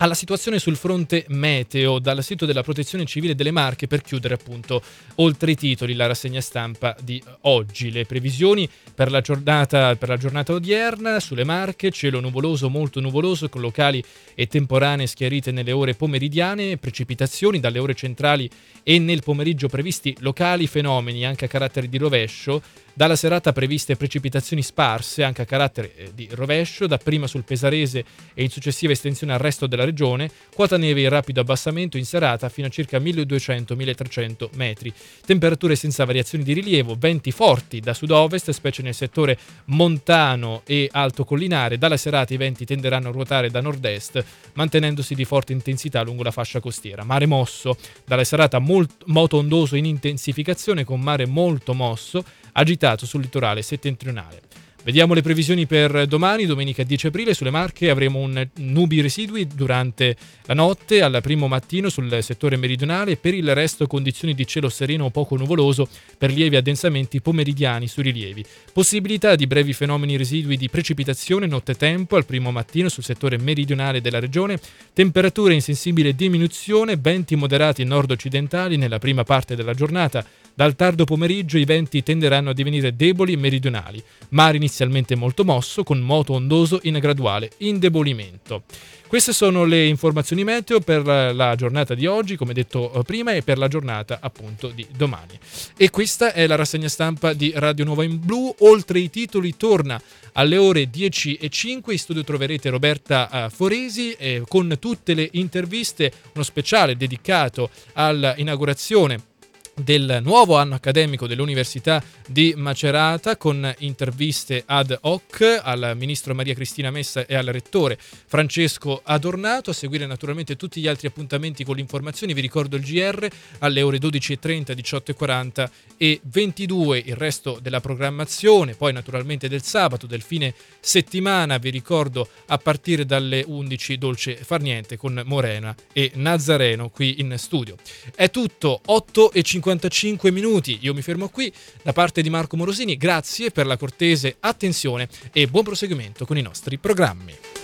alla 0.05 0.13
situazione 0.13 0.59
sul 0.59 0.77
fronte 0.77 1.25
meteo 1.29 1.99
dal 1.99 2.23
sito 2.23 2.45
della 2.45 2.63
Protezione 2.63 3.07
Civile 3.07 3.35
delle 3.35 3.51
Marche 3.51 3.87
per 3.87 4.03
chiudere 4.03 4.35
appunto 4.35 4.83
oltre 5.17 5.53
i 5.53 5.57
titoli 5.57 5.95
la 5.95 6.07
rassegna 6.07 6.43
stampa 6.43 6.95
di 7.01 7.23
oggi. 7.43 7.91
Le 7.91 8.05
previsioni 8.05 8.69
per 8.95 9.11
la 9.11 9.23
giornata, 9.23 9.97
per 9.97 10.11
la 10.11 10.19
giornata 10.19 10.53
odierna 10.53 11.21
sulle 11.21 11.45
Marche, 11.45 11.91
cielo 11.91 12.21
nuvoloso, 12.21 12.69
molto 12.69 13.01
nuvoloso 13.01 13.49
con 13.49 13.63
locali 13.63 14.05
e 14.35 14.47
temporanee 14.47 15.07
schiarite 15.07 15.53
nelle 15.53 15.73
ore 15.73 15.95
pomeridiane, 15.95 16.77
precipitazioni 16.77 17.59
dalle 17.59 17.79
ore 17.79 17.95
centrali 17.95 18.49
e 18.83 18.99
nel 18.99 19.23
pomeriggio 19.23 19.69
previsti 19.69 20.15
locali 20.21 20.67
fenomeni 20.67 21.25
anche 21.25 21.47
a 21.47 21.49
carattere 21.49 21.89
di 21.89 21.97
rovescio 21.97 22.61
dalla 22.95 23.17
serata 23.17 23.53
previste 23.53 23.97
precipitazioni 23.97 24.63
sparse 24.63 25.25
anche 25.25 25.43
a 25.43 25.45
carattere 25.45 25.95
eh, 25.97 26.11
di 26.15 26.29
rovescio, 26.31 26.87
dapprima 26.87 27.27
sul 27.27 27.43
Pesarese 27.43 28.05
e 28.33 28.43
in 28.43 28.51
successiva 28.51 28.93
estensione 28.93 29.33
al 29.33 29.41
resto 29.41 29.67
della 29.67 29.85
regione, 29.85 30.31
quota 30.55 30.77
neve 30.77 31.03
in 31.03 31.09
rapido 31.09 31.41
abbassamento 31.41 31.97
in 31.97 32.07
serata 32.07 32.49
fino 32.49 32.69
a 32.69 32.71
circa 32.71 32.99
1200-1300 32.99 34.49
metri. 34.55 34.93
Temperature 35.27 35.75
senza 35.75 36.05
variazioni 36.05 36.45
di 36.45 36.53
rilievo, 36.53 36.95
venti 36.97 37.33
forti 37.33 37.81
da 37.81 37.95
sud-ovest, 37.95 38.53
specie 38.53 38.83
nel 38.83 38.95
settore 38.95 39.37
montano 39.67 40.63
e 40.65 40.89
alto 40.93 41.25
collinare. 41.25 41.79
Dalla 41.79 41.97
serata 41.97 42.33
i 42.33 42.37
venti 42.37 42.65
tenderanno 42.65 43.09
a 43.09 43.13
ruotare 43.13 43.51
da 43.51 43.61
nord-est, 43.61 44.25
mantenendosi 44.53 45.17
di 45.17 45.25
forte 45.25 45.53
intensità 45.53 46.03
lungo 46.03 46.23
la 46.23 46.31
fascia 46.31 46.61
costiera. 46.61 47.03
Mare 47.03 47.27
mosso, 47.27 47.77
dalla 48.05 48.25
serata 48.25 48.61
molto, 48.61 49.05
moto 49.07 49.39
ondoso 49.39 49.75
in 49.75 49.85
intensificazione 49.85 50.85
con 50.85 51.01
mare 51.01 51.27
molto 51.27 51.75
mosso, 51.75 52.25
agitato 52.55 53.07
sul 53.07 53.21
litorale 53.21 53.63
settentrionale. 53.63 54.43
Vediamo 54.85 55.15
le 55.15 55.23
previsioni 55.23 55.65
per 55.65 56.07
domani, 56.07 56.45
domenica 56.45 56.83
10 56.83 57.07
aprile. 57.07 57.33
Sulle 57.33 57.49
Marche 57.49 57.89
avremo 57.89 58.19
un 58.19 58.47
nubi 58.57 59.01
residui 59.01 59.47
durante 59.47 60.15
la 60.45 60.53
notte, 60.53 61.01
al 61.01 61.21
primo 61.23 61.49
mattino 61.49 61.89
sul 61.89 62.19
settore 62.23 62.59
meridionale. 62.59 63.17
Per 63.17 63.33
il 63.33 63.55
resto 63.55 63.87
condizioni 63.87 64.35
di 64.35 64.47
cielo 64.47 64.69
sereno 64.69 65.07
o 65.07 65.11
poco 65.11 65.39
nuvoloso 65.39 65.89
per 66.19 66.31
lievi 66.31 66.57
addensamenti 66.57 67.23
pomeridiani 67.23 67.89
sui 67.89 68.03
rilievi. 68.03 68.45
Possibilità 68.75 69.37
di 69.37 69.47
brevi 69.47 69.73
fenomeni 69.73 70.19
residui 70.19 70.59
di 70.59 70.69
precipitazione 70.69 71.47
nottetempo 71.47 72.17
al 72.17 72.27
primo 72.27 72.51
mattino 72.51 72.91
sul 72.91 73.05
settore 73.05 73.39
meridionale 73.39 74.03
della 74.03 74.21
regione. 74.21 74.61
Temperature 74.93 75.55
in 75.55 75.63
sensibile 75.63 76.15
diminuzione, 76.15 76.99
venti 76.99 77.37
moderati 77.37 77.85
nord-occidentali 77.85 78.77
nella 78.77 78.99
prima 78.99 79.25
parte 79.25 79.57
della 79.57 79.73
giornata. 79.73 80.27
Dal 80.57 80.77
tardo 80.77 81.05
pomeriggio 81.05 81.59
i 81.59 81.65
venti 81.65 82.05
tenderanno 82.05 82.51
a 82.51 82.53
divenire 82.55 82.95
deboli 82.95 83.33
e 83.33 83.37
meridionali, 83.37 84.01
mare 84.31 84.57
inizialmente 84.57 85.17
molto 85.17 85.45
mosso 85.45 85.83
con 85.83 85.99
moto 85.99 86.35
ondoso 86.35 86.79
in 86.85 86.97
graduale 87.01 87.51
indebolimento. 87.59 88.63
Queste 89.09 89.33
sono 89.33 89.65
le 89.65 89.87
informazioni 89.87 90.45
meteo 90.45 90.79
per 90.79 91.05
la 91.05 91.55
giornata 91.57 91.95
di 91.95 92.07
oggi, 92.07 92.37
come 92.37 92.53
detto 92.53 92.93
eh, 92.93 93.03
prima, 93.03 93.33
e 93.33 93.43
per 93.43 93.59
la 93.59 93.67
giornata 93.67 94.19
appunto 94.21 94.69
di 94.69 94.87
domani. 94.97 95.39
E 95.77 95.91
questa 95.91 96.33
è 96.33 96.47
la 96.47 96.55
rassegna 96.55 96.89
stampa 96.89 97.33
di 97.33 97.53
Radio 97.55 97.85
Nuova 97.85 98.05
in 98.05 98.21
Blu. 98.21 98.55
Oltre 98.61 99.01
i 99.01 99.11
titoli 99.11 99.57
torna 99.57 100.01
alle 100.33 100.57
ore 100.57 100.89
10 100.89 101.35
e 101.35 101.49
5. 101.49 101.93
In 101.93 101.99
studio 101.99 102.23
troverete 102.25 102.71
Roberta 102.71 103.29
eh, 103.47 103.51
Foresi 103.51 104.13
eh, 104.13 104.43
con 104.47 104.77
tutte 104.79 105.15
le 105.15 105.29
interviste, 105.33 106.13
uno 106.33 106.45
speciale 106.45 106.97
dedicato 106.97 107.71
all'inaugurazione 107.95 109.33
del 109.75 110.21
nuovo 110.23 110.57
anno 110.57 110.75
accademico 110.75 111.27
dell'Università 111.27 112.03
di 112.29 112.55
Macerata 112.57 113.37
con 113.37 113.75
interviste 113.79 114.63
ad 114.65 114.97
hoc 115.03 115.61
al 115.63 115.95
ministro 115.97 116.35
Maria 116.35 116.55
Cristina 116.55 116.91
Messa 116.91 117.27
e 117.27 117.35
al 117.35 117.47
rettore 117.47 117.99
Francesco 117.99 119.01
Adornato. 119.03 119.71
A 119.71 119.75
seguire 119.75 120.07
naturalmente 120.07 120.57
tutti 120.57 120.81
gli 120.81 120.87
altri 120.87 121.09
appuntamenti 121.09 121.65
con 121.65 121.75
le 121.75 121.81
informazioni. 121.81 122.35
Vi 122.35 122.41
ricordo 122.41 122.77
il 122.77 122.85
GR 122.85 123.29
alle 123.59 123.83
ore 123.83 123.99
12.30, 123.99 124.75
18.40 124.77 125.69
e 125.97 126.21
22 126.23 127.03
il 127.07 127.17
resto 127.17 127.59
della 127.61 127.81
programmazione. 127.81 128.75
Poi 128.75 128.93
naturalmente 128.93 129.49
del 129.49 129.63
sabato, 129.63 130.07
del 130.07 130.23
fine 130.23 130.55
settimana, 130.81 131.59
vi 131.59 131.71
ricordo 131.71 132.29
a 132.47 132.59
partire 132.59 133.05
dalle 133.05 133.43
11 133.47 133.99
Dolce 133.99 134.37
Far 134.37 134.61
Niente 134.61 134.97
con 134.97 135.21
Morena 135.25 135.75
e 135.93 136.13
Nazareno 136.15 136.91
qui 136.91 137.21
in 137.21 137.35
studio. 137.39 137.77
È 138.15 138.31
tutto, 138.31 138.81
8 138.85 139.33
e 139.33 139.43
50 139.43 139.63
55 139.65 140.31
minuti. 140.31 140.79
Io 140.83 140.93
mi 140.93 141.01
fermo 141.01 141.29
qui. 141.29 141.51
Da 141.83 141.95
parte 141.95 142.21
di 142.21 142.29
Marco 142.29 142.57
Morosini, 142.57 142.99
grazie 142.99 143.51
per 143.51 143.65
la 143.65 143.79
cortese 143.79 144.37
attenzione 144.41 145.09
e 145.33 145.47
buon 145.47 145.65
proseguimento 145.65 146.27
con 146.27 146.37
i 146.37 146.43
nostri 146.43 146.77
programmi. 146.77 147.64